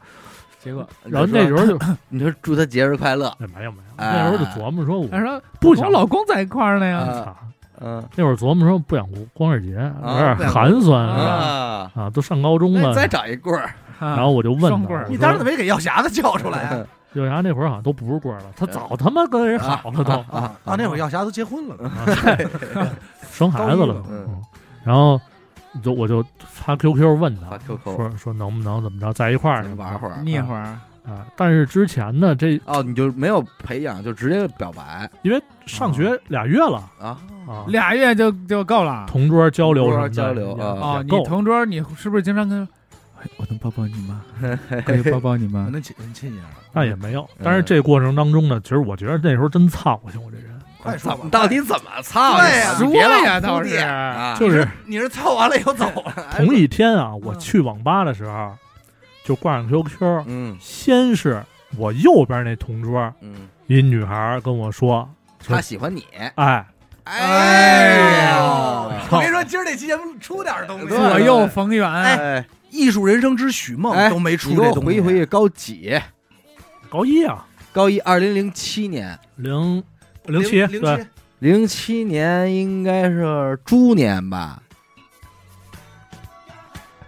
[0.59, 0.87] 结果。
[1.03, 1.77] 然后那时候就
[2.09, 7.35] 你说 祝他节日快乐，哎没有没有，啊那时候就琢磨说我他说不想我老公在一块儿呢呀，啊操，
[7.81, 8.03] 嗯。
[8.15, 11.23] 那会儿琢磨说不想过光棍节，有啊点寒酸是吧？
[11.23, 15.07] 啊，啊，都上高中了，你再找一棍儿，然然后我就问他，双棍儿。
[15.09, 16.85] 你当时怎么没给药匣子叫出来啊？
[17.14, 22.89] 六牙那会儿好像都不是官了，他早他妈跟人好了都，啊啊，那会儿药匣都结婚了呢，
[23.32, 24.26] 生孩子了都，嗯。
[24.28, 24.41] 嗯。
[24.84, 25.20] 然后
[25.84, 30.62] 就我就发 QQ 问他发，QQ 说说能不能怎么着在一块儿玩会儿，腻会儿，
[31.05, 31.26] 啊？
[31.36, 35.10] 但是之前呢，这哦，你就没有培养，就直接表白。
[35.22, 37.18] 因为上学俩月了啊？
[37.47, 39.05] 啊，俩月就就够了。
[39.07, 40.66] 同桌交流什么的交流啊。
[40.80, 42.68] 哦，你同桌你是不是经常跟？
[43.22, 44.22] 哎我能抱抱你吗？
[44.86, 45.63] 可以抱抱你吗？
[45.65, 46.43] 我能亲亲一下。
[46.74, 47.22] 那也没有。
[47.38, 47.41] 嗯。
[47.43, 52.38] 但是这过程当中呢，其实我觉得那时候真操心我这人，快说吧，到底怎么操？
[52.38, 53.76] 对呀你别老说呀，铺倒是。
[53.78, 58.53] 啊，就是你是操完了以后走了，同一天啊，我去网吧的时候
[59.24, 60.57] 就挂上 QQ，嗯。
[60.59, 61.43] 先是
[61.78, 65.09] 我右边那同桌嗯，一女孩跟我说，
[65.45, 66.05] 她喜欢你，
[66.36, 66.65] 哎，
[67.03, 68.38] 哎呀呀，
[69.11, 70.97] 我跟你说，今儿这期节目出点东西，对。
[70.97, 74.88] 左右逢源，哎，艺术人生之许梦哎都没出你给我这东西。
[74.88, 75.99] 回忆回忆，高几？
[76.89, 79.84] 高一啊，高一，二零零七年，零
[80.26, 81.07] 零七零对，七，
[81.39, 84.61] 零七年应该是猪年吧？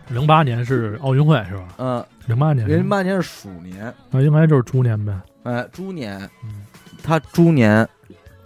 [0.10, 1.68] 零八年是奥运会是吧？
[1.78, 5.18] 嗯，零八年是，零八年是鼠年，那应该就是猪年呗。
[5.44, 6.66] 哎，猪年，嗯，
[7.02, 7.88] 他猪年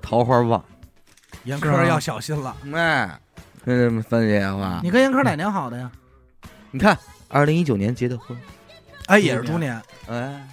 [0.01, 0.63] 桃花旺，
[1.43, 2.55] 严科要小心了。
[2.73, 3.19] 哎，
[3.65, 5.91] 跟这么分析的话，你跟严科哪年好的呀？
[6.75, 6.97] 你看，
[7.29, 8.37] 二零一九年结的婚，
[9.05, 10.45] 哎，也是猪年，哎，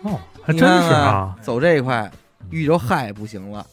[0.00, 2.10] 哦，还真是啊，走这一块，
[2.48, 3.66] 遇着害不行了。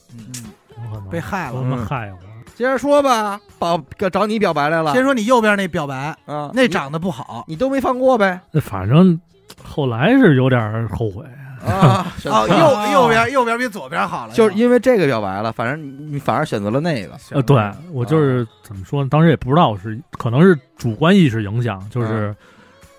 [1.09, 1.85] 被害了。
[1.85, 2.19] 害我。
[2.55, 3.81] 接着说吧，保
[4.11, 8.41] 找你表白来了先说你右边那表白，啊，那长得不好你你都没放过呗？
[8.51, 9.17] 那反正
[9.63, 11.23] 后来是有点后悔。
[11.65, 19.09] 啊，哦，右右边右边比左边好了，就是因为这个表白了，反正你你反而选择了那个，呃，对我就是怎么说呢？
[19.09, 22.35] 当时也不知道是可能是主观意识影响，就是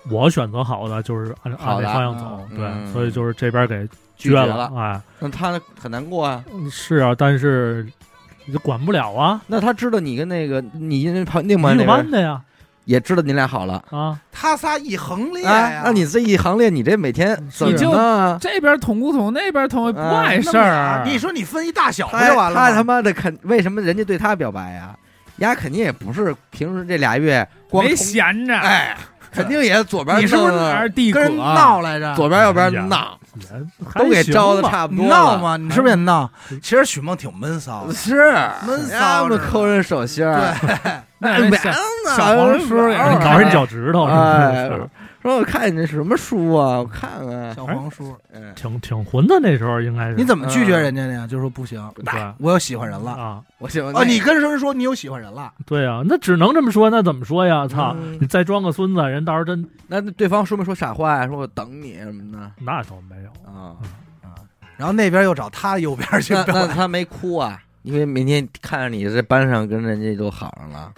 [0.09, 1.85] 我选择好的，就是按按好的。
[1.85, 6.43] 这方向走，对，嗯所以就是这边给拒绝了，哎，那他很难过啊。
[6.53, 7.87] 嗯是啊，但是
[8.45, 12.41] 你就管不了啊，那他知道你跟那个你那旁另外一个那边班的呀，
[12.87, 18.37] 也知道你俩好了啊，他仨一横列那你这一行列，你这每天怎么你就呢？
[18.39, 21.03] 这边捅咕捅，那边捅不啊碍事儿。
[21.05, 22.69] 你说你分一大小不他就完了吗？
[22.69, 24.95] 他他妈的肯为什么人家对他表白呀？
[25.39, 28.97] 丫肯定也不是平时这俩月光没闲着，哎，
[29.37, 33.17] 肯定也左边你是不是弄啊哪儿地跟人闹来着，左边右边闹，
[33.95, 35.55] 都给招的差不多闹吗？
[35.57, 36.29] 你是不是也闹？
[36.61, 38.15] 其实许梦挺闷骚的，是
[38.65, 40.53] 闷骚的，抠人手心儿，
[41.19, 41.51] 那人
[42.15, 42.75] 小黄书
[43.23, 44.89] 搞人脚趾头，哎是
[45.27, 46.79] 说我看你这什么书啊？
[46.79, 48.15] 我看看，小黄书。
[48.31, 50.15] 嗯，挺挺混的那时候应该是。
[50.15, 51.27] 你怎么拒绝人家的呀？
[51.27, 53.11] 就说不行，对我有喜欢人了。
[53.11, 53.43] 啊？
[53.57, 57.67] 我喜欢啊，你跟人说你有喜欢人了，对啊，那只能这么说，那怎么说呀？
[57.67, 61.27] 操，嗯你再装个孙子，人到时候真那对方说没说傻话呀？
[61.27, 63.29] 说我等你什么的那倒没有。
[63.51, 63.75] 啊
[64.23, 64.39] 啊？
[64.77, 66.33] 然后那边又找他右边去。
[66.33, 67.61] 那他没哭啊？
[67.83, 70.93] 因为明天看着你在班上跟人家都好上了，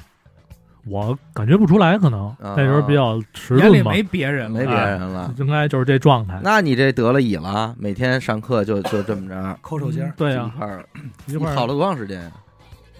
[0.89, 5.33] 我感觉不出来，可能啊那时候比较迟钝吧，眼里没别人，没别人了。
[5.37, 6.39] 应该就是这状态。
[6.43, 10.85] 那你这得了乙了，每天上课就就 这么着抠手心儿，对呀一，块儿，
[11.27, 12.31] 一块儿你好了多长时间呀？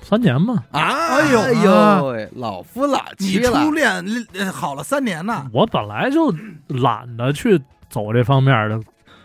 [0.02, 0.64] 三年嘛。
[0.72, 0.80] 啊！
[0.82, 6.34] 哎呦哎呦喂，老夫老你妻了初恋呃好了三年呢，我本来就
[6.68, 7.60] 懒得去
[7.90, 8.80] 走这方面的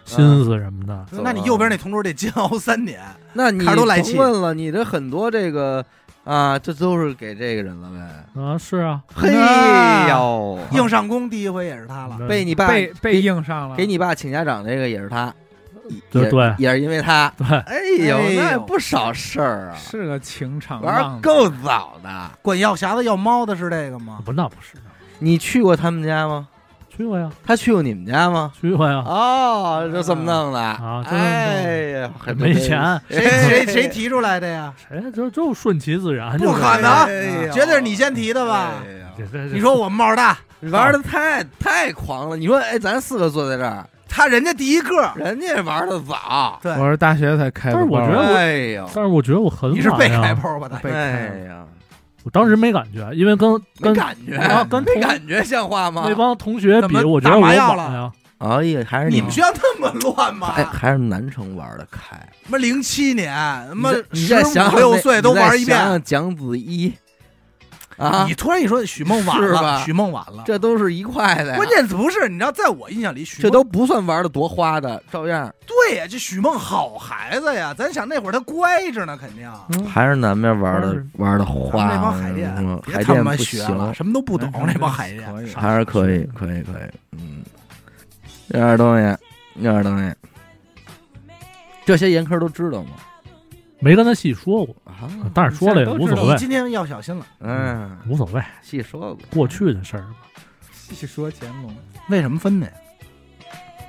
[0.05, 3.01] 心思什么的，那你右边那同桌得煎熬三年。
[3.33, 5.85] 那你都来气甭问了，你的很多这个
[6.25, 8.41] 啊，这都是给这个人了呗。
[8.41, 15.33] 啊，是啊，嘿那呦，硬上弓第一回也是他了，被你爸被被硬上了，给你爸请家长这个也是他，
[16.11, 17.31] 对也对也是因为他。
[17.37, 17.77] 对，哎
[18.09, 20.95] 呦，那不少事儿啊，是个情场玩。
[20.95, 22.31] 儿够早的。
[22.41, 24.19] 管药匣子要猫的是这个吗？
[24.25, 24.79] 不那不是，
[25.19, 26.49] 你去过他们家吗？
[26.97, 28.53] 去过呀，他去过你们家吗？
[28.61, 30.61] 去过呀，哦，这这么弄的。
[30.61, 34.73] 啊这么弄哎呀，很没钱，谁 谁谁提出来的呀？
[34.89, 35.03] 谁？
[35.13, 37.13] 就就顺其自然，不可能哎
[37.47, 37.53] 呀。
[37.53, 38.71] 绝对是你先提的吧？
[38.87, 39.07] 哎呀。
[39.17, 40.37] 这这这你说我们帽儿大，
[40.71, 42.37] 玩的太太狂了！
[42.37, 46.59] 你说，哎，咱四个坐在这儿，他人家第一个，人家玩的早。
[46.63, 50.69] 对，我是大学才开的包，但是我觉得我哎呦，但是我觉得我很你是被，开包吧？
[50.69, 51.65] 他被开哎呀，
[52.25, 56.07] 我当时没感觉，因为跟没跟感觉，啊跟没感觉像话吗？
[56.09, 60.55] 那帮同学比，我觉得我打麻药了晚呀，哎呀，还是你们学校那么乱吗？
[60.57, 62.17] 哎，还是南城玩的开。
[62.45, 63.33] 他妈零七年，
[63.69, 65.91] 他妈你十五六岁都玩一遍想遍。
[65.91, 66.93] 想蒋子怡
[67.97, 70.43] 啊你，突然一说许梦晚了，许梦晚了。
[70.45, 71.55] 这都是一块的。
[71.57, 75.53] 关键不是，你知道，在我印象里，许这都不算玩的多花的，照样。
[75.67, 77.73] 对呀，这许梦好孩子呀。
[77.73, 79.51] 咱想那会儿他乖着呢，肯定。
[79.85, 85.25] 还是南边玩的玩的花，那帮海淀嗯，别他妈海淀不行学了，什么都不懂，那帮海淀。
[85.55, 87.45] 还是可以，可以，可以，嗯，
[88.51, 89.17] 这点东西，
[89.63, 90.15] 这点东西，
[91.85, 92.91] 这些严科都知道吗？
[93.81, 100.17] 没跟他细说过，啊，但是说了也无所谓，今天要小心了，嗯，无所谓，细说过，过去的事儿吧，
[100.71, 101.75] 细说乾隆，
[102.09, 102.73] 为什么分的呀？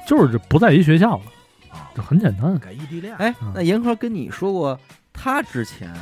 [0.08, 1.24] 就是不在一学校了，
[1.70, 2.58] 啊，这很简单。
[2.60, 3.16] 改异地恋。
[3.16, 4.80] 哎嗯，那严科跟你说过，
[5.12, 5.94] 他之前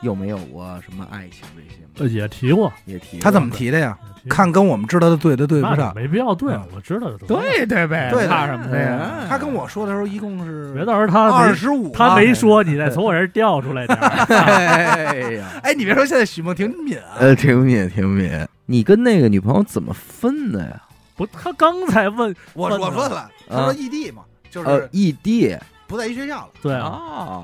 [0.00, 1.90] 有没有过什么爱情这些吗？
[1.98, 3.98] 呃也提过，也提过，他怎么提的呀？
[4.28, 5.92] 看跟我们知道的对的对不上。
[5.94, 9.10] 没必要对嗯，我知道就得了，对对呗，对怕什么的呀？
[9.20, 11.90] 哎他跟我说的时候，一共是别到时候他二十五。
[11.92, 13.98] 他没说，你再从我这儿调出来点。
[14.28, 17.16] 哎呀，哎，你别说，现在许梦挺敏啊。
[17.18, 18.30] 呃，挺敏，挺敏。
[18.66, 20.80] 你跟那个女朋友怎么分的呀？
[21.16, 26.48] 不，他刚才问，我我问了，他说异地嘛，就呃是，异地不在一学校了。
[26.62, 27.42] 对啊，啊。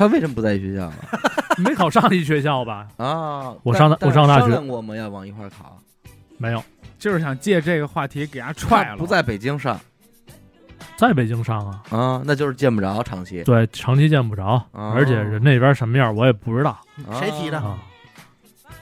[0.00, 0.94] 他为什么不在学校啊？
[1.62, 2.88] 没考上一学校吧？
[2.96, 4.96] 啊，我上大我上大学商量过吗？
[4.96, 5.76] 要往一块儿考？
[6.38, 6.64] 没有，
[6.98, 8.96] 就是想借这个话题给他踹了。
[8.96, 9.78] 不在北京上
[10.96, 13.44] 在北京上啊，啊，那就是见不着长期。
[13.44, 16.78] 对，长期见不着，哦而且人那边什么样我也不知道
[17.18, 17.78] 谁提的啊，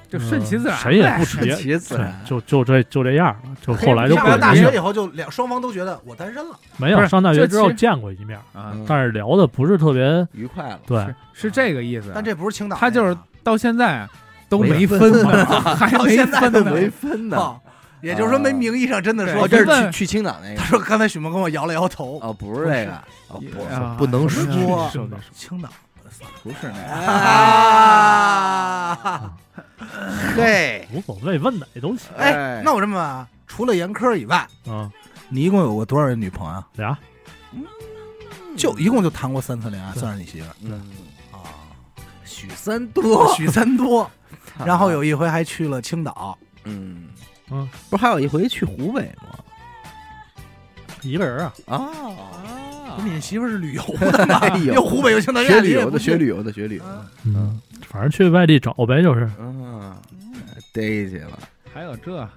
[0.09, 6.59] 就顺其自然，谁也不顺提，其自然就就这就这样了，就后来就上大学以后，就两双方都觉得我单身了。
[6.79, 8.39] 没有上大学之后见过一面，
[8.87, 10.81] 但是聊的不是特别愉快了。
[10.87, 10.99] 对，
[11.33, 12.11] 是是这个意思。
[12.15, 14.09] 但这不是青岛，他就是到现在
[14.49, 15.45] 都没没分呢，
[15.77, 16.65] 还没到现在分呢。
[16.65, 17.57] 都没分呢
[18.01, 19.43] 也就是说没名义上真的对说。
[19.43, 22.21] 哦，这是去去青岛那个他说刚才许梦跟我摇了摇头。
[22.23, 22.93] 哦，不是这个，
[23.27, 24.45] 哦不啊不能说
[25.33, 25.69] 青岛
[26.43, 26.79] 不是那个，
[28.93, 29.33] 啊，
[30.37, 30.87] 对。
[30.93, 34.91] 无所谓，问哪都行哎，那我这么问啊，除了严科以外，嗯，
[35.29, 36.65] 你一共有过多少人女朋友？
[36.75, 36.97] 俩。
[38.57, 40.55] 就一共就谈过三次恋爱，算是你媳妇儿。
[40.63, 40.91] 嗯，
[41.33, 41.39] 啊。
[42.25, 44.11] 许三多，许三多，
[44.65, 47.09] 然后有一回还去了青岛，嗯。
[47.51, 49.39] 嗯，不是还有一回去湖北吗？
[51.03, 51.81] 一个人啊，啊，
[52.99, 59.95] 不是你媳妇儿是旅游的 又湖北又青岛，学旅游的，学旅游的，学旅游的，嗯，反正去外地找呗，就是嗯，
[60.73, 61.39] 逮去了，
[61.73, 62.29] 还有这儿，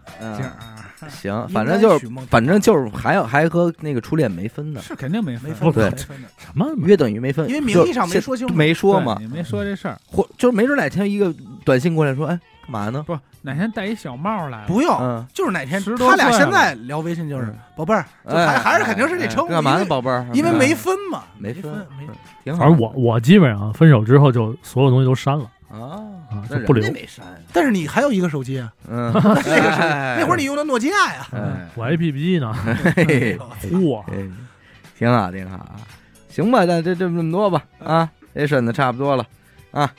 [1.09, 11.33] 行，反正就是反正就是还有还和那个初恋没分呢，是肯定没没分，分对没分什么约等于没分，因为名义上没说清楚没说嘛没说这事儿，或就是没准哪天一个
[11.65, 13.03] 短信过来说，哎，干嘛呢？
[13.05, 20.25] 不哪天戴一小帽来了，不用，嗯，就是哪天十多他俩岁了现在聊微信就是嗯宝贝儿，就哎还还是肯定是这哎称呼，干嘛呢，因为宝贝儿？
[20.33, 22.59] 因为没分嘛，没分分，没嗯挺好。
[22.59, 25.99] 反正我我基本上分手之后就所有东西都删了，啊
[26.31, 32.53] 啊，那不留人家没删呀，但是你还有一个手机啊， 嗯，那个手机哎那会儿你用的诺基亚呀，哎我 A P P 机呢，
[32.95, 33.37] 嘿嘿
[33.71, 34.29] 嚯，哎，
[34.97, 35.75] 挺好，挺好啊。
[36.29, 39.25] 行吧，那这这么多吧啊，也审的差不多了
[39.71, 39.91] 啊。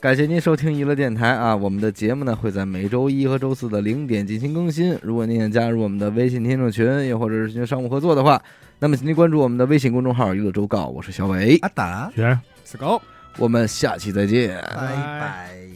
[0.00, 1.54] 感谢您收听娱乐电台啊！
[1.54, 4.98] 我们的节目呢会在每周一和周四的零点进行更新。
[5.02, 8.42] 如果您想加入我们的微信听众群，又或者是进行商务合作的话，
[8.78, 12.40] 那么请您关注我们的微信公众号“娱乐周告”，我是小伟，阿达，学生。
[12.64, 13.02] ，Let's go。
[13.36, 14.56] 我们下期再见。
[14.74, 15.69] 拜拜。